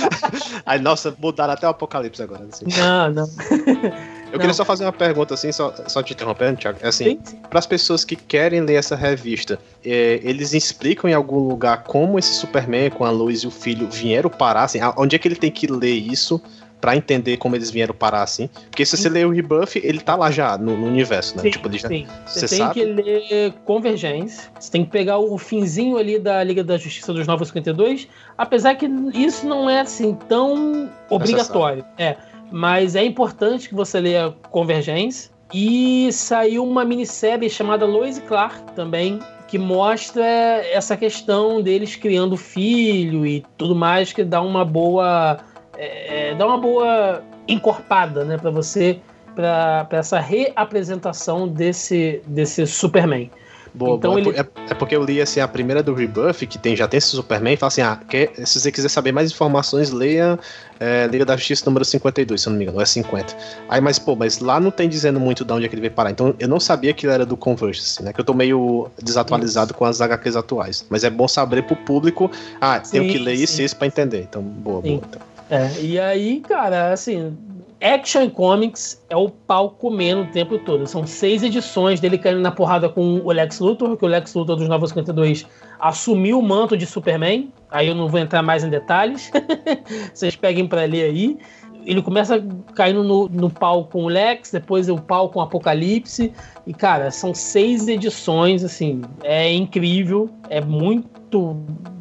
[0.64, 2.46] Aí, nossa, mudaram até o Apocalipse agora.
[2.50, 2.66] Assim.
[2.78, 3.26] Não, não.
[4.32, 6.78] Eu queria só fazer uma pergunta assim, só, só te interrompendo, Thiago.
[6.82, 7.36] Assim, Sim.
[7.48, 12.18] para as pessoas que querem ler essa revista, é, eles explicam em algum lugar como
[12.18, 15.26] esse Superman com a Lois e o filho vieram parar, assim, a- onde é que
[15.26, 16.40] ele tem que ler isso
[16.80, 18.48] pra entender como eles vieram parar, assim?
[18.70, 21.42] Porque se você ler o Rebuff, ele tá lá já no, no universo, né?
[21.42, 22.06] Sim, tipo, ele já, sim.
[22.24, 22.72] Você, tem sabe?
[22.74, 24.50] que ler Convergência.
[24.58, 28.08] Você tem que pegar o finzinho ali da Liga da Justiça dos 952.
[28.38, 31.84] Apesar que isso não é assim tão obrigatório.
[31.98, 32.16] É.
[32.50, 35.30] Mas é importante que você leia Convergência.
[35.52, 39.18] E saiu uma minissérie chamada Lois e Clark também.
[39.48, 45.38] Que mostra essa questão deles criando filho e tudo mais, que dá uma boa.
[45.76, 49.00] é, dá uma boa encorpada, né, para você
[49.34, 53.30] para essa reapresentação desse, desse Superman.
[53.72, 54.20] Boa, Então boa.
[54.20, 56.88] É ele- É, é porque eu li assim, a primeira do Rebuff, que tem, já
[56.88, 60.38] tem esse Superman, e fala assim: ah, quer- se você quiser saber mais informações, leia
[60.80, 63.36] é, Liga da Justiça número 52, se eu não me engano, é 50.
[63.68, 65.92] Aí, mas, pô, mas lá não tem dizendo muito de onde é que ele veio
[65.92, 66.10] parar.
[66.10, 68.12] Então eu não sabia que ele era do Converse, né?
[68.12, 70.84] Que eu tô meio desatualizado com as HQs atuais.
[70.88, 73.62] Mas é bom saber pro público, ah, tenho Sim, que ler isso sim.
[73.62, 74.22] e isso pra entender.
[74.28, 74.96] Então, boa, Sim.
[74.96, 75.02] boa.
[75.08, 75.22] Então.
[75.50, 77.36] É, e aí, cara, assim,
[77.80, 80.86] Action Comics é o pau comendo o tempo todo.
[80.86, 84.56] São seis edições dele caindo na porrada com o Lex Luthor, que o Lex Luthor
[84.56, 85.46] dos 952
[85.78, 87.50] assumiu o manto de Superman.
[87.70, 89.30] Aí eu não vou entrar mais em detalhes.
[90.12, 91.38] Vocês peguem pra ler aí.
[91.86, 96.34] Ele começa caindo no, no pau com o Lex, depois o pau com o Apocalipse.
[96.66, 101.56] E, cara, são seis edições, assim, é incrível, é muito,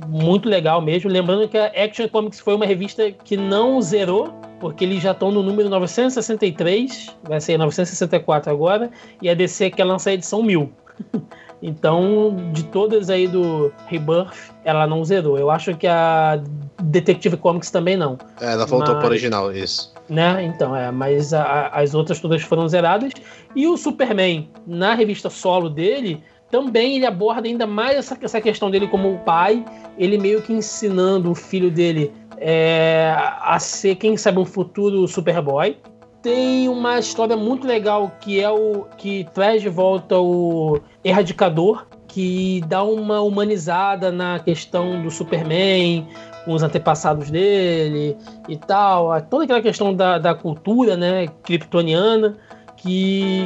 [0.10, 1.10] muito legal mesmo.
[1.10, 5.32] Lembrando que a Action Comics foi uma revista que não zerou, porque eles já estão
[5.32, 8.90] no número 963, vai ser 964 agora,
[9.22, 10.70] e a DC quer lançar a edição 1000.
[11.62, 14.32] Então, de todas aí do Rebirth,
[14.64, 15.38] ela não zerou.
[15.38, 16.42] Eu acho que a
[16.82, 19.94] Detective Comics também não É, ela voltou Mas- pro original, isso.
[20.08, 20.42] né?
[20.46, 23.12] Então, é, mas a- as outras todas foram zeradas.
[23.54, 28.72] E o Superman, na revista solo dele, também ele aborda ainda mais essa, essa questão
[28.72, 29.66] dele como pai,
[29.98, 35.78] ele meio que ensinando o filho dele é, a ser, quem sabe, um futuro Superboy.
[36.22, 42.62] Tem uma história muito legal que é o que traz de volta o Erradicador, que
[42.68, 46.08] dá uma humanizada na questão do Superman,
[46.48, 48.18] os antepassados dele
[48.50, 52.36] e tal, a- toda aquela questão da, da cultura, né, kryptoniana,
[52.76, 53.44] que,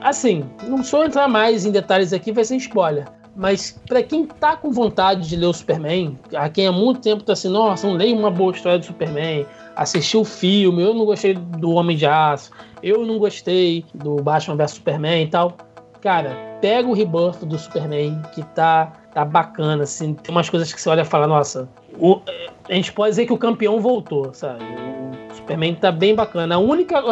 [0.00, 3.06] assim, não sou entrar mais em detalhes aqui, vai ser spoiler.
[3.36, 7.22] Mas pra quem tá com vontade de ler o Superman, a quem há muito tempo
[7.22, 9.44] tá assim, nossa, não leio uma boa história do Superman,
[9.76, 12.50] assisti o filme, eu não gostei do Homem de Aço,
[12.82, 15.54] eu não gostei do Batman vs Superman e tal.
[16.00, 20.80] Cara, pega o Rebirth do Superman, que tá, tá bacana, assim, tem umas coisas que
[20.80, 21.68] você olha e fala, nossa,
[21.98, 22.20] o-
[22.68, 24.64] a gente pode dizer que o campeão voltou, sabe?
[25.30, 26.54] O Superman tá bem bacana.
[26.54, 27.02] A única,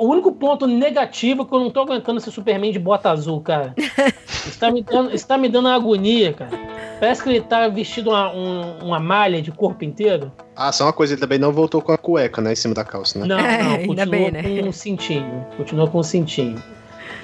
[0.00, 3.40] o único ponto negativo é que eu não tô aguentando esse Superman de bota azul,
[3.40, 3.74] cara.
[4.26, 6.50] Isso tá me dando, isso tá me dando uma agonia, cara.
[6.98, 10.32] Parece que ele tá vestido uma, um- uma malha de corpo inteiro.
[10.56, 12.84] Ah, só uma coisa, ele também não voltou com a cueca, né, em cima da
[12.84, 13.26] calça, né?
[13.26, 14.42] Não, É, não, ainda continua bem, né?
[14.62, 15.46] com um cintinho.
[15.56, 16.62] Continua com um cintinho.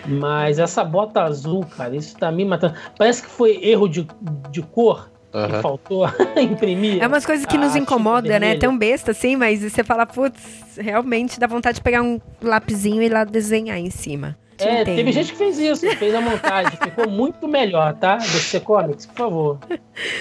[0.06, 2.74] Mas essa bota azul, cara, isso tá me matando.
[2.96, 4.06] Parece que foi erro de,
[4.50, 5.10] de cor
[5.46, 5.62] que Aham.
[5.62, 6.06] faltou
[6.40, 7.02] imprimir.
[7.02, 8.38] É umas coisas que nos tinta incomoda, né?
[8.38, 8.60] vermelha.
[8.60, 10.40] Tão besta assim, mas você fala, putz,
[10.78, 14.36] realmente dá vontade de pegar um lapisinho e ir lá desenhar em cima.
[14.56, 14.96] Te É, entendo.
[14.96, 16.72] teve gente que fez isso, fez a montagem.
[16.82, 18.16] Ficou muito melhor, tá?
[18.16, 19.58] DC Comics, por favor.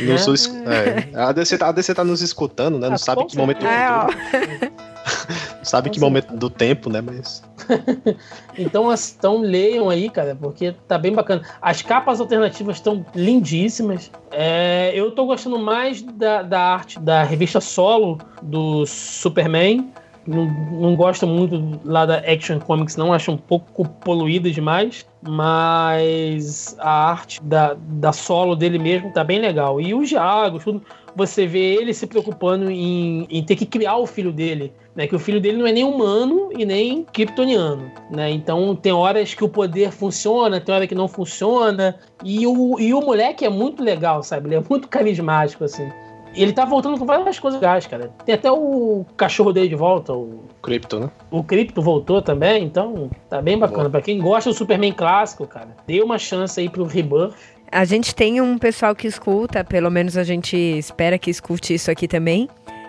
[0.02, 0.18] Não né?
[0.18, 2.88] sou es- é, a, DC, tá- a DC tá nos escutando, né?
[2.90, 4.72] Não Ah, sabe que momento É, futuro.
[5.66, 7.02] Sabe com que momento do tempo, né?
[7.02, 7.44] Mas.
[8.58, 11.42] Então, as- então leiam aí, cara, porque tá bem bacana.
[11.62, 14.10] As capas alternativas estão lindíssimas.
[14.32, 19.92] É, eu tô gostando mais da, da arte da revista solo do Superman.
[20.26, 23.12] Não, não gosto muito lá da Action Comics, não.
[23.12, 25.06] Acho um pouco poluída demais.
[25.22, 29.82] Mas a arte da, da solo dele mesmo tá bem legal.
[29.82, 30.82] E os diálogos, tudo.
[31.16, 35.16] Você vê ele se preocupando em, em ter que criar o filho dele né, que
[35.16, 38.32] o filho dele não é nem humano e nem kryptoniano, né?
[38.32, 42.94] Então tem horas que o poder funciona, tem hora que não funciona, e o, e
[42.94, 44.48] o moleque é muito legal, sabe?
[44.48, 45.92] Ele é muito carismático, assim.
[46.34, 48.12] Ele tá voltando com várias coisas legais, cara.
[48.26, 51.10] Tem até o cachorro dele de volta, o, Crypto, né?
[51.32, 53.84] o Crypto voltou também, então tá bem bacana.
[53.84, 53.92] Boa.
[53.92, 57.36] Pra quem gosta do Superman clássico, cara, dê uma chance aí pro Rebirth.
[57.76, 61.92] A gente tem um pessoal que escuta, pelo menos a gente espera que escute isso
[61.92, 62.48] aqui também.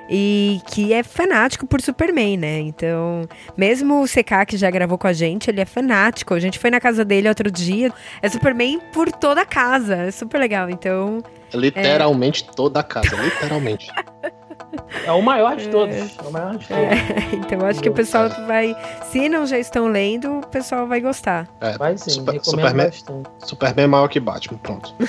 [0.09, 2.61] E que é fanático por Superman, né?
[2.61, 3.23] Então,
[3.57, 6.33] mesmo o CK que já gravou com a gente, ele é fanático.
[6.33, 7.93] A gente foi na casa dele outro dia.
[8.23, 9.97] É Superman por toda a casa.
[9.97, 10.71] É super legal.
[10.71, 11.21] Então,
[11.53, 13.89] Literalmente toda a casa, literalmente.
[15.05, 15.95] É o maior de todos.
[15.97, 16.83] É o maior de todos.
[17.33, 18.77] então eu acho que o pessoal vai.
[19.11, 21.47] Se não já estão lendo, o pessoal vai gostar.
[21.61, 23.29] É, Vai sim, Super- Superman- bastante.
[23.45, 24.95] Superman é maior que Batman, pronto.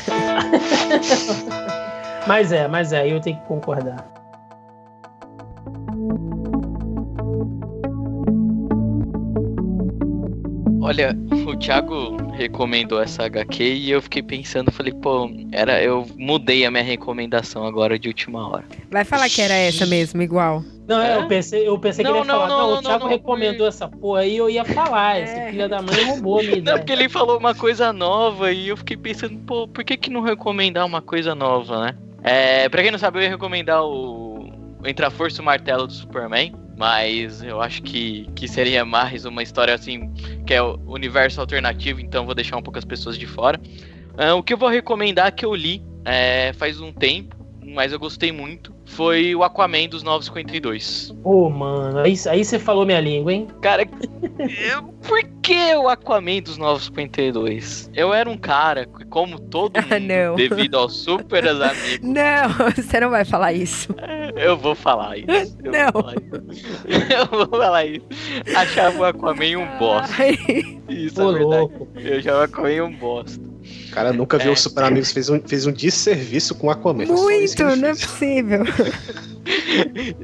[2.28, 4.06] Mas é, mas é, eu tenho que concordar.
[10.88, 11.14] Olha,
[11.46, 16.72] o Thiago recomendou essa HQ e eu fiquei pensando, falei, pô, era, eu mudei a
[16.72, 18.64] minha recomendação agora de última hora.
[18.90, 20.64] Vai falar que era essa mesmo, igual.
[20.88, 22.78] Não, é, eu pensei, eu pensei que Não, ele ia não, falar, não, não, não,
[22.80, 25.50] o Thiago não, recomendou essa porra aí, eu ia falar, esse É.
[25.52, 26.78] filho da mãe roubou a minha Não, ideia.
[26.78, 30.22] porque ele falou uma coisa nova e eu fiquei pensando, pô, por que que não
[30.22, 31.96] recomendar uma coisa nova, né?
[32.24, 34.50] É, pra quem não sabe, eu ia recomendar o,
[34.82, 38.86] o Entre a Força e o Martelo do Superman, mas eu acho que, que seria
[38.86, 40.14] mais uma história assim,
[40.46, 43.60] que é o universo alternativo, então vou deixar um pouco as pessoas de fora.
[44.18, 48.00] Ah, o que eu vou recomendar que eu li é, faz um tempo, mas eu
[48.00, 51.14] gostei muito, foi o Aquaman dos 952.
[51.24, 53.48] Ô, mano, aí, aí você falou minha língua, hein?
[53.62, 53.84] Cara,
[54.72, 57.92] eu, por que o Aquaman dos 952?
[57.94, 60.36] Eu era um cara, como todo mundo, Ah, não.
[60.36, 63.94] devido aos super amigos, Não, você não vai falar isso.
[64.38, 65.58] Eu vou falar isso.
[65.64, 65.92] Eu Não.
[65.92, 67.14] Vou falar isso.
[67.14, 68.06] Eu vou falar isso.
[68.56, 70.16] Achava o Aquaman um bosta.
[70.24, 70.38] Ai,
[70.90, 71.44] Isso Ô, é verdade.
[71.62, 71.88] louco.
[71.96, 73.42] Eu achava o Aquaman um bosta.
[73.88, 74.54] O cara nunca viu É.
[74.54, 77.06] os Super Amigos, fez um, fez um desserviço com o Aquaman.
[77.06, 78.64] Muito, não é possível.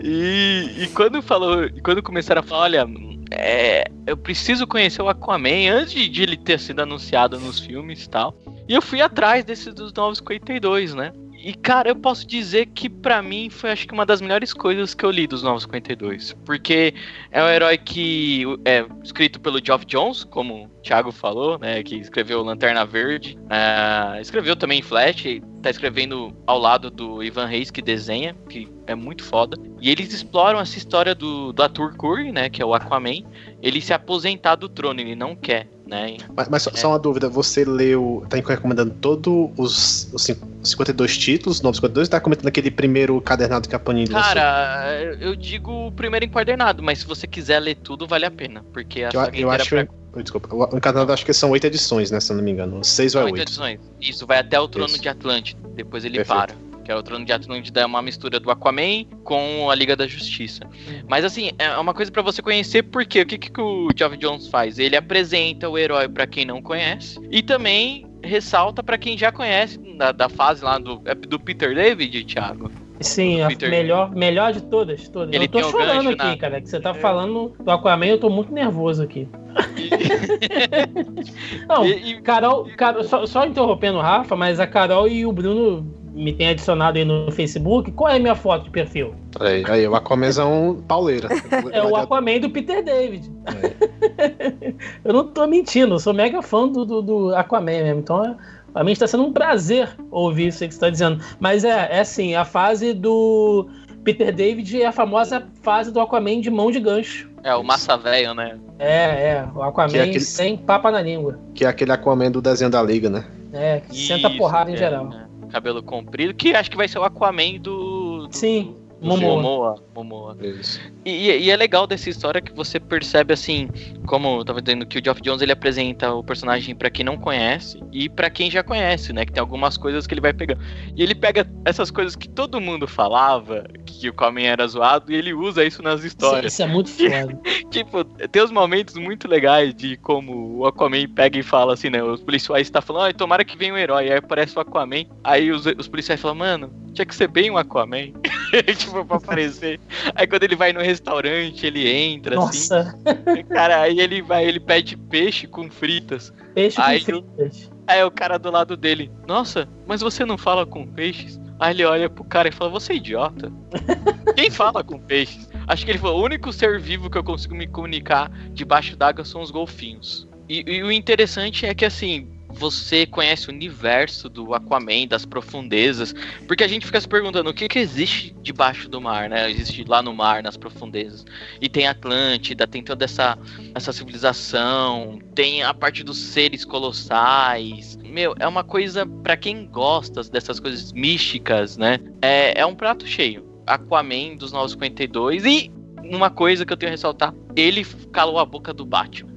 [0.03, 2.85] E, e quando falou, quando começaram a falar, olha,
[3.31, 8.09] é, eu preciso conhecer o Aquaman antes de, ele ter sido anunciado nos filmes e
[8.09, 8.37] tal.
[8.67, 11.13] E eu fui atrás desse dos 952, né?
[11.43, 14.93] E cara, eu posso dizer que pra mim foi acho que uma das melhores coisas
[14.93, 16.93] que eu li dos 952, porque
[17.31, 21.97] é um herói que é escrito pelo Geoff Jones, como o Thiago falou, né, que
[21.97, 27.81] escreveu Lanterna Verde, ah, escreveu também Flash, tá escrevendo ao lado do Ivan Reis que
[27.81, 29.57] desenha, que é muito foda.
[29.81, 33.21] E eles exploram essa história do, do Arthur Curry, né, que é o Aquaman,
[33.61, 36.17] ele se aposentar do trono, ele não quer, né?
[36.35, 41.17] Mas, mas só, só uma dúvida, você leu, tá recomendando todos os, os cin- 52
[41.17, 44.33] títulos, 952, ou tá comentando aquele primeiro cadernado que a Panini lançou?
[44.33, 48.65] Cara, eu digo o primeiro encadernado, mas se você quiser ler tudo, vale a pena,
[48.73, 49.85] porque a eu, eu acho pra...
[49.85, 49.91] que.
[50.21, 52.19] Desculpa, o encarnado acho que são oito edições, né?
[52.19, 52.83] Se eu não me engano.
[52.83, 53.43] Seis ou é Oito oito.
[53.47, 53.79] edições.
[53.99, 55.01] Isso, vai até o Trono Isso.
[55.01, 56.37] de Atlântida, depois ele Perfeito.
[56.39, 56.72] para.
[56.83, 60.05] Que é o Trono de Atlântida é uma mistura do Aquaman com a Liga da
[60.05, 60.63] Justiça.
[61.07, 64.47] Mas assim, é uma coisa pra você conhecer porque o que, que o Geoff Jones
[64.47, 64.77] faz?
[64.79, 69.77] Ele apresenta o herói pra quem não conhece e também ressalta pra quem já conhece
[69.97, 72.69] da, da fase lá do, é do Peter David, Thiago.
[73.01, 73.69] Sim, a Peter.
[73.69, 75.33] melhor, melhor de todas, todas.
[75.33, 76.61] Ele eu tô chorando aqui, na- cara.
[76.61, 79.27] Que você tá falando do Aquaman, eu tô muito nervoso aqui.
[81.67, 85.31] Não, E- e- Carol, Carol só, só interrompendo o Rafa, mas a Carol e o
[85.31, 87.91] Bruno me têm adicionado aí no Facebook.
[87.91, 89.15] Qual é a minha foto de perfil?
[89.39, 91.27] Aí, aí, o Aquamenzão pauleira.
[91.71, 93.29] É o Aquaman do Peter David.
[95.03, 97.99] eu não tô mentindo, eu sou mega fã do, do, do Aquaman mesmo.
[97.99, 98.35] Então, é,
[98.71, 101.23] pra mim está sendo um prazer ouvir isso aí que você tá dizendo.
[101.39, 103.67] Mas é, é assim, a fase do
[104.03, 107.29] Peter David é a famosa fase do Aquaman de mão de gancho.
[107.43, 108.57] É o massa velho, né?
[108.79, 108.87] É,
[109.31, 111.39] é, o Aquaman é aquele- sem papa na língua.
[111.55, 113.25] Que é aquele Aquaman do desenho da Liga, né?
[113.51, 115.09] É, que senta Isso, porrada em é, geral.
[115.13, 115.32] é.
[115.49, 118.27] Cabelo comprido, que acho que vai ser o Aquaman do.
[118.27, 119.35] do Sim, Momoa.
[119.41, 119.75] Momoa.
[119.95, 120.37] Momoa.
[120.41, 120.79] Isso.
[121.05, 123.69] E, e é legal dessa história que você percebe assim,
[124.05, 127.17] como eu tava dizendo que o Geoff Jones ele apresenta o personagem pra quem não
[127.17, 129.25] conhece e pra quem já conhece, né?
[129.25, 130.61] Que tem algumas coisas que ele vai pegando.
[130.95, 135.15] E ele pega essas coisas que todo mundo falava, que o Aquaman era zoado, e
[135.15, 136.53] ele usa isso nas Isso, histórias.
[136.53, 137.39] isso é muito foda.
[137.69, 142.01] Tipo, tem uns momentos muito legais de como o Aquaman pega e fala assim, né?
[142.03, 144.09] Os policiais estão falando, ai, tomara que venha um herói.
[144.11, 145.05] Aí aparece o Aquaman.
[145.23, 148.11] Aí os, os policiais falam, mano, tinha que ser bem um Aquaman.
[148.77, 149.79] tipo, pra aparecer.
[150.15, 153.43] Aí quando ele vai no restaurante, ele entra, Nossa, assim.
[153.45, 156.31] Cara, aí ele vai, ele pede peixe com fritas.
[156.53, 157.71] peixe com Aí eu- fritas.
[157.87, 161.37] Aí o cara do lado dele, nossa, mas você não fala com peixes?
[161.59, 163.51] Aí ele olha pro cara e fala, você é idiota.
[164.35, 165.49] Quem fala com peixes?
[165.67, 169.25] Acho que ele falou, o único ser vivo que eu consigo me comunicar debaixo d'água
[169.25, 170.27] são os golfinhos.
[170.47, 176.13] E, e o interessante é que assim, você conhece o universo do Aquaman, das profundezas,
[176.47, 179.49] porque a gente fica se perguntando o que, que existe debaixo do mar, né?
[179.51, 181.25] Existe lá no mar, nas profundezas.
[181.59, 183.37] E tem Atlântida, tem toda essa,
[183.73, 187.97] essa civilização, tem a parte dos seres colossais.
[188.03, 191.99] Meu, é uma coisa pra quem gosta dessas coisas místicas, né?
[192.21, 193.51] É, é um prato cheio.
[193.65, 195.71] Aquaman dos 952 e
[196.03, 199.32] uma coisa que eu tenho a ressaltar, ele calou a boca do Batman.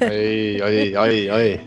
[0.00, 1.60] Aí, aí, aí, aí.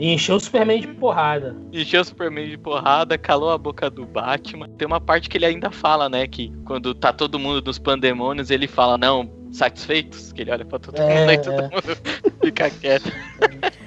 [0.00, 1.56] É, encheu o Superman de porrada.
[1.72, 4.68] Encheu o Superman de porrada, calou a boca do Batman.
[4.78, 6.26] Tem uma parte que ele ainda fala, né?
[6.26, 10.32] Que quando tá todo mundo nos pandemônios, ele fala, não, satisfeitos?
[10.32, 11.62] Que ele olha pra todo É, mundo e todo é.
[11.62, 11.98] mundo
[12.42, 13.12] fica quieto.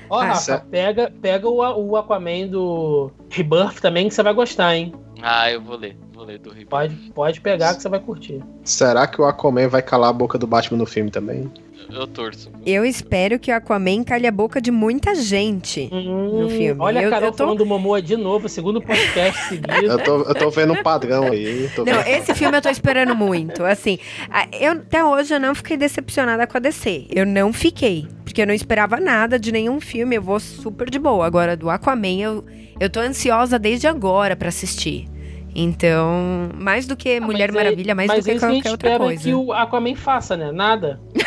[0.10, 4.76] Ó, Ah, Rafa, pega, pega o, o Aquaman do Rebirth também, que você vai gostar,
[4.76, 4.94] hein?
[5.22, 6.68] Ah, eu vou ler, vou ler do Rebirth.
[6.70, 8.42] Pode, pode pegar que você vai curtir.
[8.64, 11.52] Será que o Aquaman vai calar a boca do Batman no filme também?
[11.90, 12.52] Eu torço.
[12.66, 15.90] Eu espero que o Aquaman calhe a boca de muita gente.
[15.92, 16.76] Hum, filme.
[16.82, 19.68] Olha Eu- a Carol eu tô- falando do Momoa de novo, segundo podcast seguido.
[19.88, 21.70] Eu tô, eu tô vendo um padrão aí.
[21.76, 23.64] Tô Não, vendo- esse filme eu tô esperando muito.
[23.64, 24.00] Assim,
[24.30, 27.08] a- eu, até hoje eu não fiquei decepcionada com a DC.
[27.10, 28.08] Eu não fiquei.
[28.38, 30.16] Porque eu não esperava nada de nenhum filme.
[30.16, 31.26] Eu vou super de boa.
[31.26, 32.46] Agora, do Aquaman, eu,
[32.80, 35.08] eu tô ansiosa desde agora pra assistir.
[35.56, 38.50] Então, mais do que Mulher Ah, Mas aí- Maravilha, mais mas do que isso a
[38.52, 39.24] gente qualquer outra espera coisa.
[39.24, 40.52] que o Aquaman faça, né?
[40.52, 41.00] Nada.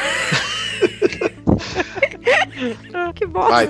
[3.16, 3.50] Que bosta.
[3.50, 3.68] Vai.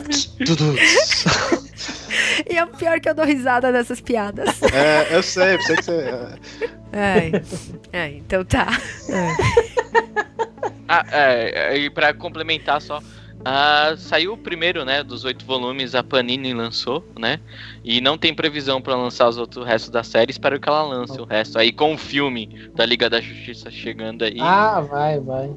[2.50, 4.60] E é o pior que eu dou risada dessas piadas.
[4.64, 6.04] É, eu sei, eu sei que você.
[6.92, 7.32] Ai.
[7.92, 8.66] Ai, então tá.
[10.88, 13.00] Ah, é, e pra complementar só.
[13.44, 17.40] Ah, saiu o primeiro, né, dos oito volumes, a Panini lançou, né?
[17.82, 20.30] E não tem previsão pra lançar os outros restos da série.
[20.30, 24.24] Espero que ela lance o resto aí com o filme da Liga da Justiça chegando
[24.24, 24.36] aí.
[24.40, 25.50] Ah, vai, vai.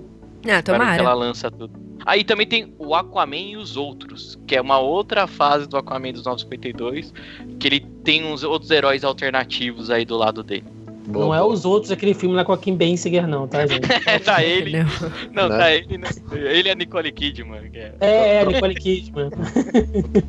[0.47, 1.83] Ah, espero que ela lança tudo.
[2.05, 6.11] Aí também tem o Aquaman e os outros, que é uma outra fase do Aquaman
[6.11, 7.13] dos 952,
[7.59, 10.65] que ele tem uns outros heróis alternativos aí do lado dele.
[11.05, 11.51] Boa, não é boa.
[11.53, 13.87] os outros, aquele filme lá com a Kim Basinger, não, tá, gente?
[14.07, 14.83] É, tá ele.
[14.83, 14.87] Não.
[15.33, 15.57] Não, Né?
[15.57, 16.07] tá ele, né?
[16.31, 17.69] Ele é a Nicole Kidman.
[17.69, 17.95] Que é.
[17.99, 19.29] É, é, Nicole Kidman.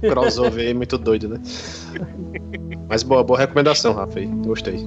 [0.00, 1.40] crossover aí muito doido, né?
[2.88, 4.18] Mas boa, boa recomendação, Rafa.
[4.18, 4.26] aí.
[4.26, 4.84] Gostei.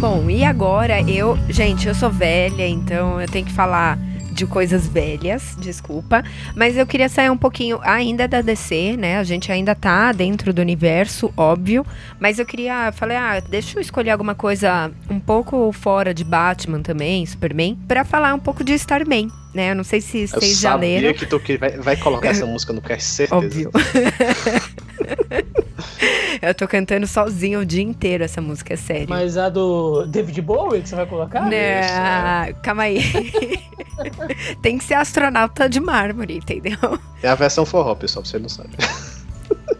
[0.00, 1.36] Bom, e agora eu.
[1.48, 3.98] Gente, eu sou velha, então eu tenho que falar
[4.38, 6.22] de coisas velhas, desculpa.
[6.54, 9.18] Mas eu queria sair um pouquinho ainda da DC, né?
[9.18, 11.84] A gente ainda tá dentro do universo, óbvio.
[12.20, 12.92] Mas eu queria.
[12.92, 18.04] Falei, ah, deixa eu escolher alguma coisa um pouco fora de Batman também, Superman, pra
[18.04, 19.28] falar um pouco de Starman,
[19.58, 19.72] né?
[19.72, 21.14] Eu não sei se Eu vocês já sabia leram.
[21.14, 23.36] que tu que vai, vai colocar essa música no cast, certeza.
[23.36, 23.70] Óbvio.
[26.40, 29.06] eu tô cantando sozinho o dia inteiro essa música, é sério.
[29.08, 31.40] Mas a do David Bowie que você vai colocar?
[31.42, 33.02] Né, Isso, ah, calma aí.
[34.62, 36.78] Tem que ser astronauta de mármore, entendeu?
[37.20, 38.70] É a versão forró, pessoal, você não sabe.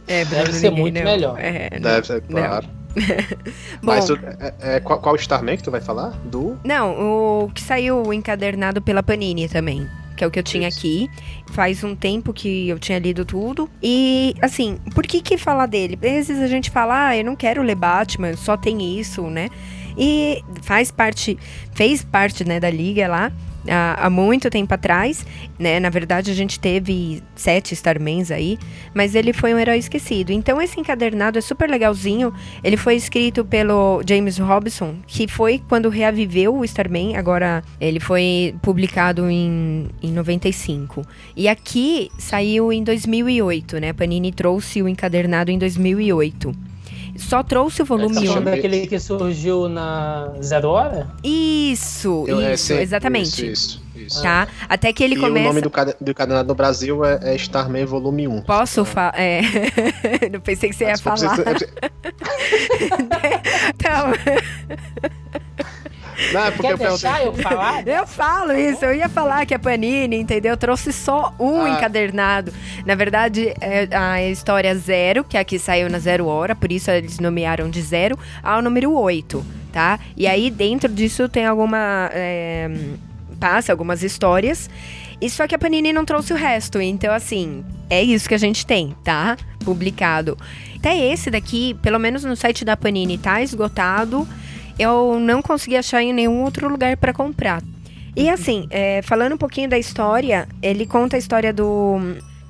[0.08, 1.38] É, Deve ser muito melhor.
[1.38, 1.82] É, não.
[1.90, 2.77] Deve ser, não.
[3.82, 6.10] Bom, Mas é, é, qual, qual Starman que tu vai falar?
[6.24, 6.58] Do.
[6.64, 9.86] não, o que saiu encadernado pela Panini também.
[10.16, 11.08] Que é o que eu tinha aqui.
[11.52, 13.70] Faz um tempo que eu tinha lido tudo.
[13.80, 15.94] E, assim, por que que falar dele?
[15.94, 19.48] Às vezes a gente fala, ah, eu não quero ler Batman, só tem isso, né?
[19.96, 21.38] E faz parte,
[21.72, 23.30] fez parte, né, da liga lá.
[23.68, 25.24] Há, há muito tempo atrás,
[25.58, 25.78] né?
[25.80, 28.58] Na verdade, a gente teve sete Starmans aí,
[28.94, 30.32] mas ele foi um herói esquecido.
[30.32, 32.32] Então, esse encadernado é super legalzinho.
[32.62, 37.16] Ele foi escrito pelo James Robson, que foi quando reaviveu o Starman.
[37.16, 41.02] Agora, ele foi publicado em, em 95.
[41.36, 43.92] E aqui saiu em 2008, né?
[43.92, 46.67] Panini trouxe o encadernado em 2008.
[47.18, 48.26] Só trouxe o volume Tá 1.
[48.26, 51.08] falando daquele que surgiu na Zero Hora?
[51.22, 53.28] Isso, Eu- é, isso, sim, exatamente.
[53.50, 54.06] Isso, isso.
[54.06, 54.22] isso.
[54.22, 54.46] Tá?
[54.68, 55.44] Até que ele e começa.
[55.44, 56.14] o nome do, cade- do
[56.46, 58.42] no Brasil é, é Starman Volume 1.
[58.42, 59.12] Posso falar?
[59.18, 59.40] É.
[60.32, 61.16] Não pensei que você ia falar.
[61.36, 61.70] preciso-
[63.74, 64.12] Então,
[66.32, 67.10] Não, é porque Quer eu perguntei.
[67.10, 67.86] deixar eu falar?
[67.88, 70.56] eu falo isso, eu ia falar que a Panini, entendeu?
[70.56, 71.70] Trouxe só um Ah.
[71.70, 72.52] encadernado.
[72.84, 77.18] Na verdade, é a história zero, que aqui saiu na zero hora, por isso eles
[77.18, 79.98] nomearam de zero ao número 8, tá?
[80.16, 82.10] E aí dentro disso tem alguma.
[82.12, 82.68] é,
[83.38, 84.68] passa algumas histórias.
[85.20, 86.80] E só que a Panini não trouxe o resto.
[86.80, 89.36] Então, assim, é isso que a gente tem, tá?
[89.64, 90.38] Publicado.
[90.76, 94.26] Até esse daqui, pelo menos no site da Panini, tá esgotado.
[94.78, 97.62] Eu não consegui achar em nenhum outro lugar pra comprar.
[98.16, 101.98] E assim, é, falando um pouquinho da história, ele conta a história do.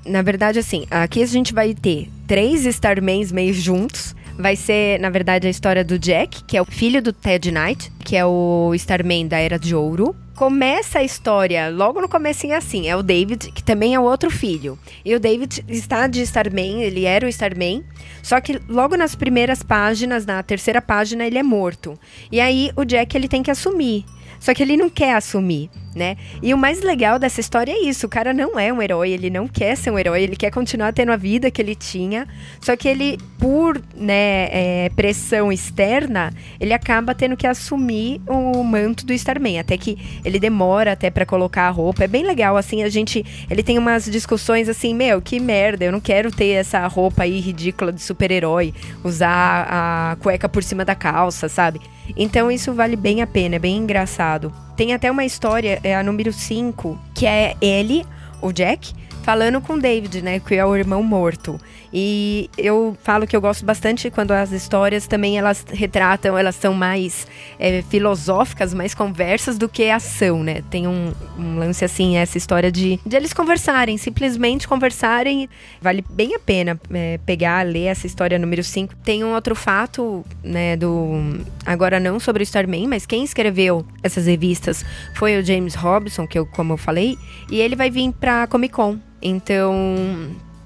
[0.05, 4.14] Na verdade, assim, aqui a gente vai ter três Starmans meio juntos.
[4.39, 7.93] Vai ser, na verdade, a história do Jack, que é o filho do Ted Knight,
[8.05, 10.14] que é o Starman da Era de Ouro.
[10.39, 14.30] Começa a história, logo no comecinho assim, é o David, que também é o outro
[14.30, 14.78] filho.
[15.05, 17.82] E o David está de Starman, ele era o Starman,
[18.22, 21.99] só que logo nas primeiras páginas, na terceira página, ele é morto.
[22.30, 24.05] E aí o Jack ele tem que assumir.
[24.39, 25.68] Só que ele não quer assumir,
[25.99, 26.16] né?
[26.40, 29.28] E o mais legal dessa história é isso: o cara não é um herói, ele
[29.28, 32.26] não quer ser um herói, ele quer continuar tendo a vida que ele tinha.
[32.61, 39.05] Só que ele, por né, é, pressão externa, ele acaba tendo que assumir o manto
[39.05, 39.59] do Starman.
[39.59, 42.05] Até que ele demora até pra colocar a roupa.
[42.05, 43.24] É bem legal, assim, a gente.
[43.51, 47.40] Ele tem umas discussões assim, meu, que merda, eu não quero ter essa roupa aí
[47.40, 48.72] ridícula de super-herói,
[49.03, 51.80] usar a cueca por cima da calça, sabe?
[52.16, 54.68] Então isso vale bem a pena, é bem engraçado.
[54.79, 58.07] Tem até uma história, é a número 5, que é ele,
[58.41, 61.61] o Jack, falando com o David, né, que é o irmão morto.
[61.93, 66.74] E eu falo que eu gosto bastante quando as histórias também elas retratam, elas são
[66.74, 67.26] mais
[67.59, 70.62] é, filosóficas, mais conversas do que ação, né?
[70.70, 75.49] Tem um, um lance assim, essa história de, de eles conversarem, simplesmente conversarem.
[75.80, 78.95] Vale bem a pena é, pegar, ler essa história número 5.
[78.97, 81.41] Tem um outro fato, né, do.
[81.64, 84.84] Agora não sobre o Starman, mas quem escreveu essas revistas
[85.14, 87.16] foi o James Robson, que eu, como eu falei,
[87.51, 88.99] e ele vai vir pra Comic Con.
[89.20, 89.74] Então,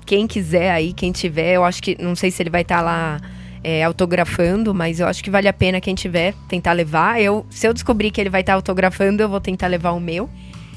[0.05, 1.97] quem quiser aí, quem tiver, eu acho que.
[2.03, 3.21] Não sei se ele vai estar lá
[3.65, 7.21] é, autografando, mas eu acho que vale a pena quem tiver tentar levar.
[7.21, 10.29] Eu, se eu descobrir que ele vai estar autografando, eu vou tentar levar o meu.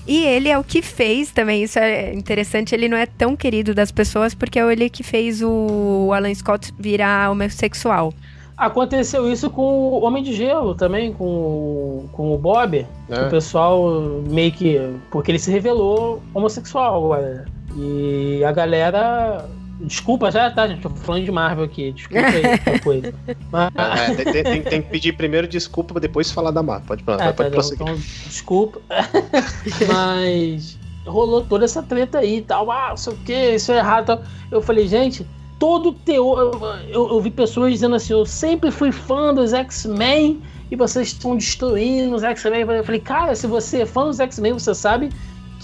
[0.07, 3.73] E ele é o que fez também, isso é interessante, ele não é tão querido
[3.73, 8.13] das pessoas porque é ele que fez o Alan Scott virar homossexual.
[8.55, 12.85] Aconteceu isso com o Homem de Gelo também, com, o- com o Bob.
[13.09, 13.21] É.
[13.23, 13.89] O pessoal
[14.29, 14.79] meio que.
[15.11, 17.45] Porque ele se revelou homossexual agora.
[17.75, 19.45] E a galera.
[19.81, 20.81] Desculpa já, tá, gente?
[20.81, 21.91] Tô falando de Marvel aqui.
[21.91, 23.13] Desculpa aí coisa.
[23.51, 23.71] Mas,
[24.19, 26.85] É, tem, tem- tem que pedir primeiro desculpa pra depois falar da Marta.
[26.87, 27.81] Pode, pode, tá, pode não, prosseguir.
[27.83, 27.95] então,
[28.25, 28.79] desculpa.
[29.87, 32.71] Mas rolou toda essa treta aí e tal.
[32.71, 34.21] Ah, não sei o que, isso é errado tal.
[34.49, 35.25] Eu falei, gente,
[35.59, 36.39] todo teor.
[36.39, 41.07] Eu, eu, eu vi pessoas dizendo assim: eu sempre fui fã dos X-Men e vocês
[41.09, 42.61] estão destruindo os X-Men.
[42.61, 45.09] Eu falei, cara, se você é fã dos X-Men, você sabe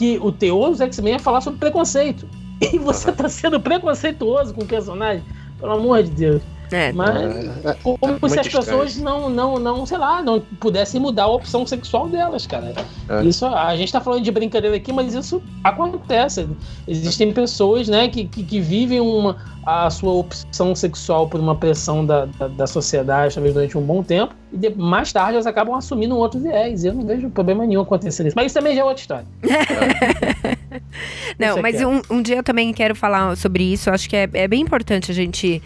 [0.01, 2.27] que o teor dos X-Men é falar sobre preconceito.
[2.73, 5.23] E você tá sendo preconceituoso com o personagem.
[5.59, 6.43] Pelo amor de Deus.
[6.71, 7.15] É, Mas
[7.65, 9.03] É, como muito se as estranho pessoas isso.
[9.03, 12.73] não, não, não, sei lá, não pudessem mudar a opção sexual delas, cara.
[13.09, 13.23] É.
[13.23, 16.47] Isso, a gente tá falando de brincadeira aqui, mas isso acontece.
[16.87, 22.05] Existem pessoas, né, que, que, que vivem uma, a sua opção sexual por uma pressão
[22.05, 25.75] da, da, da sociedade, talvez durante um bom tempo, e de- mais tarde elas acabam
[25.75, 26.85] assumindo um outro viés.
[26.85, 28.35] Eu não vejo problema nenhum acontecer nisso.
[28.35, 29.25] Mas isso também já é outra história.
[31.39, 33.89] Não, Você mas um, um dia eu também quero falar sobre isso.
[33.89, 35.61] Eu acho que é, é bem importante a gente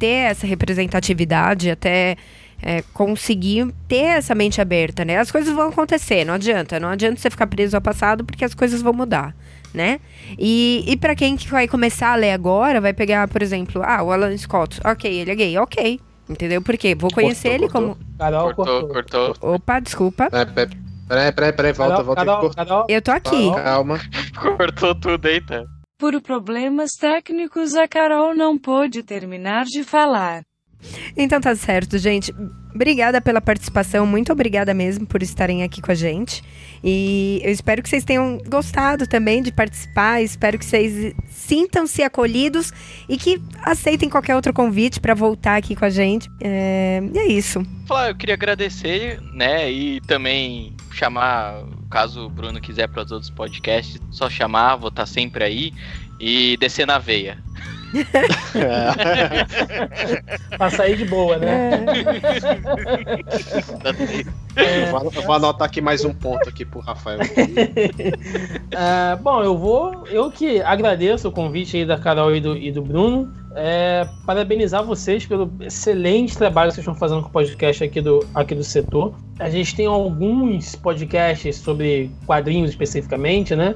[0.00, 2.16] ter essa representatividade, até
[2.62, 5.18] é, conseguir ter essa mente aberta, né?
[5.18, 6.80] As coisas vão acontecer, não adianta.
[6.80, 9.36] Não adianta você ficar preso ao passado, porque as coisas vão mudar,
[9.72, 10.00] né?
[10.38, 14.02] E, e para quem que vai começar a ler agora, vai pegar, por exemplo, ah,
[14.02, 14.80] o Alan Scott.
[14.84, 16.00] Ok, ele é gay, ok.
[16.28, 16.62] Entendeu?
[16.62, 16.94] Por quê?
[16.94, 17.96] Vou conhecer Cortou, ele cortou.
[17.96, 18.16] como.
[18.18, 19.26] Carol Cortou, cortou.
[19.26, 19.54] cortou.
[19.54, 20.28] Opa, desculpa.
[20.32, 20.70] É, peraí,
[21.08, 22.24] peraí, peraí, peraí, volta, Carol, volta.
[22.24, 23.50] Carol, Carol, Carol, Eu tô aqui.
[23.52, 24.00] Calma.
[24.56, 25.64] Cortou tudo aí, tá?
[26.00, 30.42] Por problemas técnicos, a Carol não pôde terminar de falar.
[31.14, 32.34] Então tá certo, gente.
[32.74, 36.42] Obrigada pela participação, muito obrigada mesmo por estarem aqui com a gente.
[36.82, 40.22] E eu espero que vocês tenham gostado também de participar.
[40.22, 42.72] Espero que vocês sintam-se acolhidos
[43.06, 46.30] e que aceitem qualquer outro convite para voltar aqui com a gente.
[46.40, 47.62] É, e é isso.
[47.86, 49.70] Falar, eu queria agradecer, né?
[49.70, 55.06] E também chamar, caso o Bruno quiser para os outros podcasts, só chamar, vou estar
[55.06, 55.72] sempre aí
[56.18, 57.38] e descer na veia.
[60.56, 61.84] pra sair de boa, né?
[64.56, 67.18] Eu vou, eu vou anotar aqui mais um ponto aqui pro Rafael.
[68.76, 70.06] Ah, bom, eu vou.
[70.08, 73.32] Eu que agradeço o convite aí da Carol e do, e do Bruno.
[73.56, 78.24] É, parabenizar vocês pelo excelente trabalho que vocês estão fazendo com o podcast aqui do,
[78.34, 79.14] aqui do setor.
[79.40, 83.74] A gente tem alguns podcasts sobre quadrinhos especificamente, né?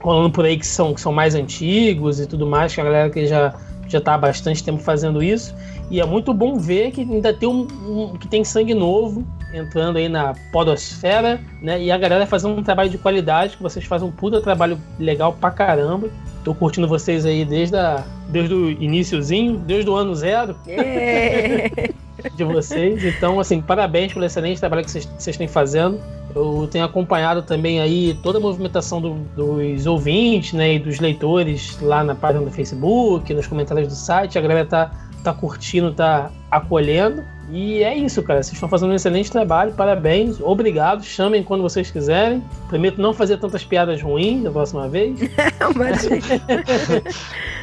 [0.00, 3.10] Rolando por aí que são, que são mais antigos e tudo mais, que a galera
[3.10, 3.54] que já,
[3.88, 5.54] já tá há bastante tempo fazendo isso.
[5.90, 9.24] E é muito bom ver que ainda tem um, um- que tem sangue novo
[9.54, 11.80] entrando aí na podosfera, né?
[11.82, 15.32] E a galera fazendo um trabalho de qualidade, que vocês fazem um puta trabalho legal
[15.32, 16.08] pra caramba.
[16.44, 21.90] Tô curtindo vocês aí desde, a, desde o iniciozinho, desde o ano zero É.
[22.36, 23.04] de vocês.
[23.04, 25.98] Então, assim, parabéns pelo excelente trabalho que vocês, vocês têm fazendo.
[26.36, 31.78] Eu tenho acompanhado também aí toda a movimentação do- dos ouvintes, né, e dos leitores
[31.80, 34.36] lá na página do Facebook, nos comentários do site.
[34.38, 34.90] A galera tá,
[35.24, 37.24] tá curtindo, tá acolhendo.
[37.50, 38.42] E é isso, cara.
[38.42, 39.72] Vocês estão fazendo um excelente trabalho.
[39.72, 40.38] Parabéns.
[40.40, 41.02] Obrigado.
[41.04, 42.42] Chamem quando vocês quiserem.
[42.68, 45.16] Prometo não fazer tantas piadas ruins da próxima vez.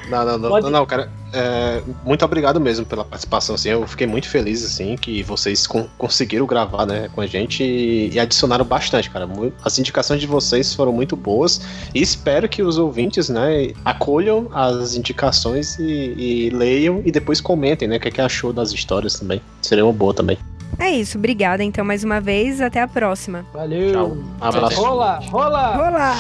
[0.09, 1.09] Não, não, não, Pode- não, não, cara.
[1.33, 3.55] É, muito obrigado mesmo pela participação.
[3.55, 7.63] Assim, eu fiquei muito feliz assim que vocês con- conseguiram gravar, né, com a gente
[7.63, 9.27] e, e adicionaram bastante, cara.
[9.63, 11.61] As indicações de vocês foram muito boas
[11.93, 17.87] e espero que os ouvintes, né, acolham as indicações e, e leiam e depois comentem,
[17.87, 19.41] né, o que, é que achou das histórias também.
[19.61, 20.37] Seria uma boa também.
[20.79, 21.17] É isso.
[21.19, 22.59] Obrigada, então, mais uma vez.
[22.59, 23.45] Até a próxima.
[23.53, 23.91] Valeu.
[23.91, 24.17] Tchau.
[24.17, 24.81] Um abraço.
[24.81, 25.77] Rola, rola.
[25.77, 26.15] Olá!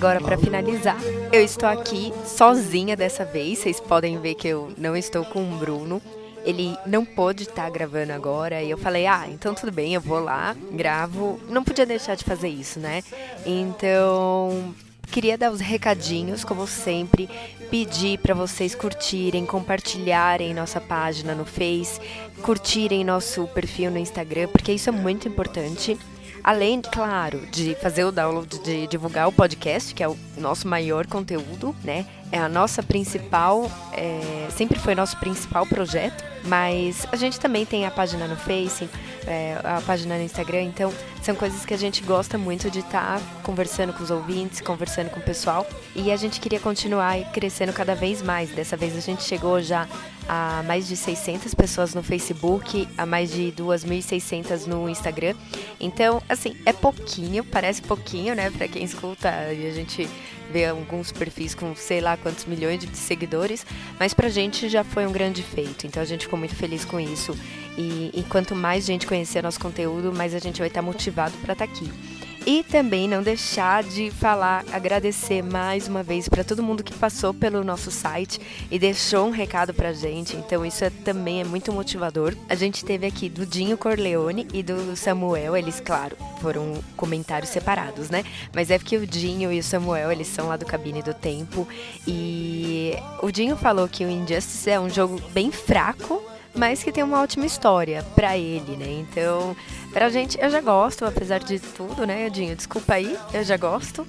[0.00, 0.96] agora, para finalizar,
[1.30, 3.58] eu estou aqui sozinha dessa vez.
[3.58, 6.00] Vocês podem ver que eu não estou com o Bruno.
[6.42, 8.62] Ele não pôde estar gravando agora.
[8.62, 11.38] E eu falei, ah, então tudo bem, eu vou lá, gravo.
[11.50, 13.04] Não podia deixar de fazer isso, né?
[13.44, 14.74] Então,
[15.10, 17.28] queria dar os recadinhos, como sempre.
[17.70, 22.00] Pedir para vocês curtirem, compartilharem nossa página no Face,
[22.40, 25.98] curtirem nosso perfil no Instagram, porque isso é muito importante.
[26.42, 31.06] Além, claro, de fazer o download, de divulgar o podcast, que é o nosso maior
[31.06, 32.06] conteúdo, né?
[32.32, 37.86] É a nossa principal, é, sempre foi nosso principal projeto, mas a gente também tem
[37.86, 38.88] a página no Face,
[39.26, 40.62] é, a página no Instagram.
[40.62, 40.92] Então,
[41.22, 45.20] são coisas que a gente gosta muito de estar conversando com os ouvintes, conversando com
[45.20, 45.66] o pessoal.
[45.94, 48.50] E a gente queria continuar crescendo cada vez mais.
[48.50, 49.88] Dessa vez a gente chegou já
[50.32, 55.34] a mais de 600 pessoas no Facebook, a mais de 2.600 no Instagram.
[55.80, 60.08] Então, assim, é pouquinho, parece pouquinho, né, para quem escuta e a gente
[60.52, 63.66] vê alguns perfis com sei lá quantos milhões de seguidores,
[63.98, 65.84] mas pra gente já foi um grande feito.
[65.84, 67.36] Então a gente ficou muito feliz com isso.
[67.76, 71.54] E, e quanto mais gente conhecer nosso conteúdo, mais a gente vai estar motivado para
[71.54, 71.90] estar tá aqui.
[72.46, 77.34] E também não deixar de falar, agradecer mais uma vez para todo mundo que passou
[77.34, 78.40] pelo nosso site
[78.70, 80.36] e deixou um recado pra gente.
[80.36, 82.34] Então isso é, também é muito motivador.
[82.48, 88.08] A gente teve aqui do Dinho Corleone e do Samuel, eles, claro, foram comentários separados,
[88.08, 88.24] né?
[88.54, 91.68] Mas é porque o Dinho e o Samuel, eles são lá do Cabine do Tempo.
[92.06, 96.22] E o Dinho falou que o Injustice é um jogo bem fraco,
[96.54, 98.90] mas que tem uma ótima história para ele, né?
[98.90, 99.56] Então,
[99.92, 102.56] pra gente, eu já gosto, apesar de tudo, né, Edinho?
[102.56, 104.06] Desculpa aí, eu já gosto.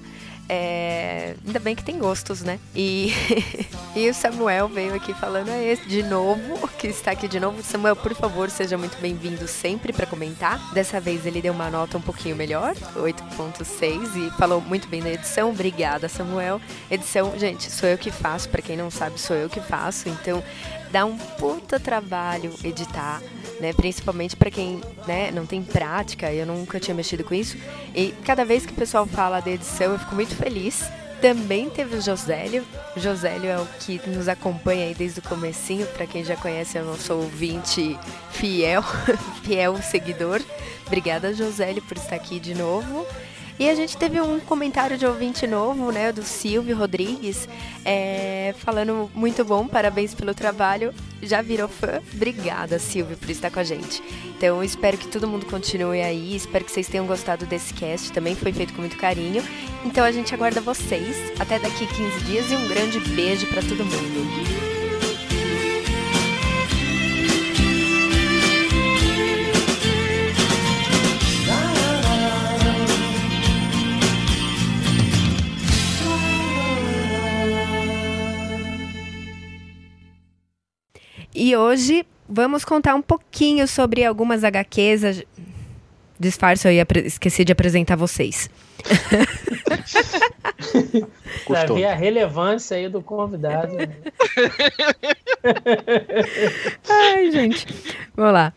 [0.48, 1.34] É...
[1.46, 2.58] Ainda bem que tem gostos, né?
[2.74, 3.12] E...
[3.96, 7.62] e o Samuel veio aqui falando é de novo, que está aqui de novo.
[7.62, 10.60] Samuel, por favor, seja muito bem-vindo sempre para comentar.
[10.74, 15.10] Dessa vez ele deu uma nota um pouquinho melhor, 8.6, e falou muito bem da
[15.10, 15.50] edição.
[15.50, 16.60] Obrigada, Samuel.
[16.90, 20.08] Edição, gente, sou eu que faço, para quem não sabe, sou eu que faço.
[20.08, 20.42] Então,
[20.92, 23.20] dá um puta trabalho editar,
[23.58, 23.72] né?
[23.72, 27.56] Principalmente para quem né, não tem prática, eu nunca tinha mexido com isso.
[27.94, 30.84] E cada vez que o pessoal fala da edição, eu fico muito feliz.
[31.22, 32.64] Também teve o Josélio.
[32.96, 35.86] O Josélio é o que nos acompanha aí desde o comecinho.
[35.86, 37.96] Para quem já conhece, é o nosso ouvinte
[38.32, 38.82] fiel,
[39.42, 40.42] fiel seguidor.
[40.84, 43.06] Obrigada, Josélio, por estar aqui de novo.
[43.62, 47.48] E a gente teve um comentário de ouvinte novo, né, do Silvio Rodrigues,
[47.84, 50.92] é, falando muito bom, parabéns pelo trabalho.
[51.22, 52.02] Já virou fã?
[52.12, 54.02] Obrigada, Silvio, por estar com a gente.
[54.36, 56.34] Então, espero que todo mundo continue aí.
[56.34, 58.10] Espero que vocês tenham gostado desse cast.
[58.10, 59.44] Também foi feito com muito carinho.
[59.84, 63.84] Então, a gente aguarda vocês até daqui 15 dias e um grande beijo para todo
[63.84, 64.81] mundo.
[81.34, 85.24] E hoje vamos contar um pouquinho sobre algumas HQs.
[86.18, 88.48] Disfarço, eu ia esqueci de apresentar vocês.
[91.46, 93.76] Pra ver a relevância aí do convidado.
[96.88, 97.66] Ai, gente.
[98.14, 98.52] Vamos lá.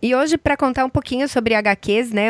[0.00, 2.28] E hoje, para contar um pouquinho sobre HQs, né?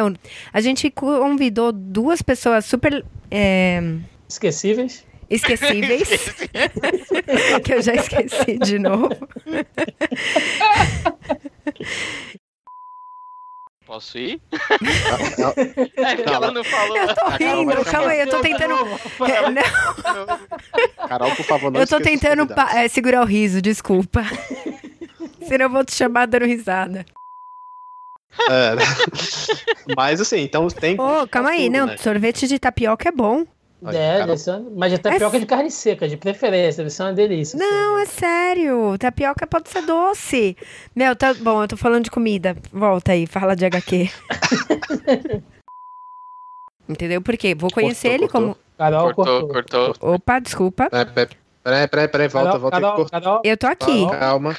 [0.53, 3.05] A gente convidou duas pessoas super.
[3.31, 3.81] É...
[4.29, 5.05] Esquecíveis
[5.35, 6.09] esquecíveis.
[7.65, 9.09] que eu já esqueci de novo.
[13.87, 14.41] Posso ir?
[15.97, 16.97] é que ela não falou.
[16.97, 18.75] Eu tô rindo, calma aí, eu tô tentando.
[18.75, 21.07] É, não.
[21.09, 24.23] Carol, por favor, não Eu tô tentando é, segurar o riso, desculpa.
[25.47, 27.05] Senão eu vou te chamar dando risada.
[28.51, 28.75] É,
[29.97, 30.99] mas assim, então tem.
[30.99, 31.97] Ô, oh, calma aí, tudo, não, né?
[31.97, 33.47] sorvete de tapioca é bom.
[33.93, 35.41] É, deve ser, mas é tapioca é...
[35.41, 37.59] de carne seca, de preferência, deve ser uma delícia.
[37.59, 38.97] Não, é sério.
[38.99, 40.57] Tapioca pode ser doce.
[40.95, 42.57] Meu, tá bom, eu tô falando de comida.
[42.73, 44.11] Volta aí, fala de HQ.
[46.89, 47.55] Entendeu por quê?
[47.55, 48.55] Vou conhecer cortou, ele cortou.
[48.55, 48.65] como.
[48.77, 49.87] Carol cortou, cortou.
[49.87, 50.15] cortou.
[50.15, 50.89] Opa, desculpa.
[50.91, 52.81] Peraí, peraí, peraí, volta, Carol, volta.
[52.81, 54.07] Carol, Carol, eu tô aqui.
[54.11, 54.57] Calma.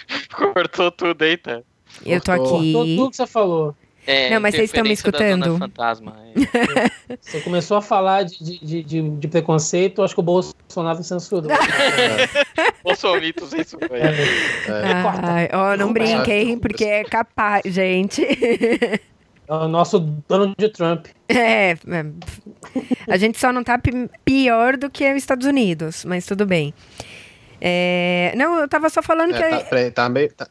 [0.54, 1.64] Cortou tudo, eita.
[2.06, 2.74] Eu tô aqui.
[2.74, 3.76] Cortou tudo que você falou.
[4.08, 5.58] É, não, mas vocês estão me escutando?
[5.58, 6.16] Fantasma.
[6.36, 7.18] É.
[7.22, 11.52] Você começou a falar de, de, de, de, preconceito, acho que o Bolsonaro censurou.
[12.86, 13.62] É.
[13.62, 14.00] Isso foi.
[14.00, 14.14] É.
[15.24, 18.24] Ai, ó, não brinquem, porque é capaz, gente.
[19.48, 21.08] É o nosso dono de Trump.
[21.28, 21.78] É, é,
[23.08, 23.82] a gente só não tá
[24.24, 26.72] pior do que os Estados Unidos, mas tudo bem.
[27.60, 29.70] É, não, eu tava só falando é, que.
[29.70, 30.32] Tá, tá meio.
[30.32, 30.48] Tá...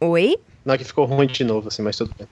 [0.00, 0.36] Oi?
[0.64, 2.26] Não, que ficou ruim de novo, assim, mas tudo bem.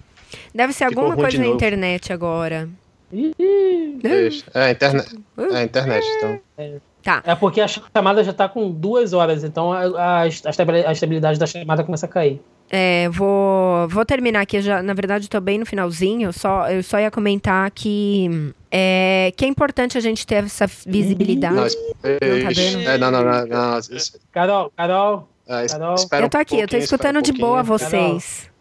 [0.54, 2.68] Deve ser Ficou alguma coisa na internet agora.
[3.12, 5.18] É, a internet.
[5.36, 6.40] É a internet, então.
[6.58, 6.76] É.
[7.02, 7.22] Tá.
[7.24, 10.26] É porque a chamada já tá com duas horas, então a, a, a
[10.92, 12.40] estabilidade da chamada começa a cair.
[12.70, 14.60] É, vou, vou terminar aqui.
[14.60, 16.32] Já, na verdade, estou bem no finalzinho.
[16.32, 21.54] Só, eu só ia comentar que é, que é importante a gente ter essa visibilidade.
[21.54, 21.68] Não, não
[22.02, 22.92] tá?
[22.92, 23.80] É, não, não, não, não.
[24.30, 25.28] Carol, Carol.
[25.48, 25.96] É, Carol.
[26.20, 28.42] Eu tô aqui, um eu tô escutando um de boa vocês.
[28.42, 28.57] Carol,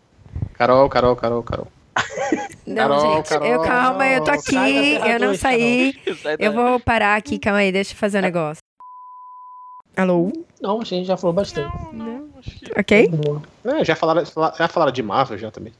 [0.54, 1.68] Carol, Carol, Carol.
[2.66, 5.94] Não, Carol, gente, Carol, eu calma, Carol, eu tô aqui, eu não saí.
[6.38, 8.62] Eu vou parar aqui, calma aí, deixa eu fazer um negócio.
[9.96, 10.32] Alô?
[10.62, 11.74] Não, a gente já falou bastante.
[11.94, 12.28] Não.
[12.38, 13.08] Acho que Ok?
[13.08, 13.42] Boa.
[13.66, 15.74] É, já, falaram, já falaram de Marvel já também.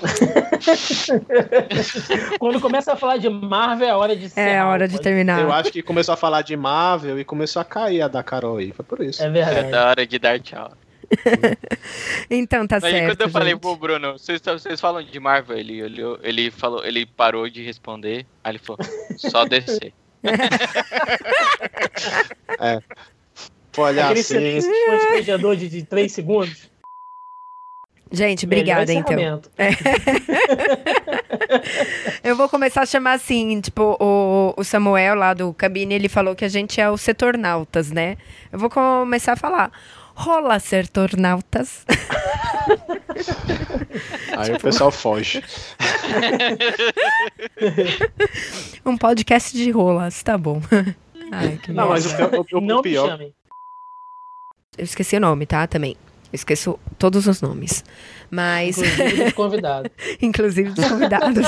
[2.38, 4.40] Quando começa a falar de Marvel, é hora de ser.
[4.40, 5.40] É a hora de terminar.
[5.40, 8.56] Eu acho que começou a falar de Marvel e começou a cair a da Carol
[8.56, 8.72] aí.
[8.72, 9.22] Foi por isso.
[9.22, 9.70] É é verdade.
[9.70, 10.72] da hora de dar tchau.
[12.30, 13.06] Então tá Aí certo.
[13.06, 13.60] quando eu falei gente.
[13.60, 18.26] pro Bruno, vocês, vocês falam de Marvel, ele olhou, ele falou, ele parou de responder,
[18.44, 18.78] aí ele falou,
[19.16, 19.92] só descer.
[23.78, 24.68] Olhar Aquele assim.
[24.86, 26.68] constrangedor de, de 3 segundos.
[28.12, 29.14] Gente, obrigada então.
[29.14, 29.48] encerramento.
[32.24, 36.34] Eu vou começar a chamar assim, tipo, o, o Samuel lá do cabine, ele falou
[36.34, 38.16] que a gente é os setornautas, né?
[38.52, 39.70] Eu vou começar a falar.
[40.20, 41.84] Rola, setornautas.
[44.36, 45.42] Aí o pessoal foge.
[48.84, 50.60] Um podcast de rolas, tá bom.
[51.32, 53.18] Ai, que Não, mas o, o- o- o Não me pior.
[53.20, 55.66] Eu esqueci o nome, tá?
[55.66, 55.92] Também.
[56.24, 57.84] Eu esqueço todos os nomes.
[58.30, 59.90] Mas, Inclusive dos convidados.
[60.20, 61.46] inclusive dos convidados.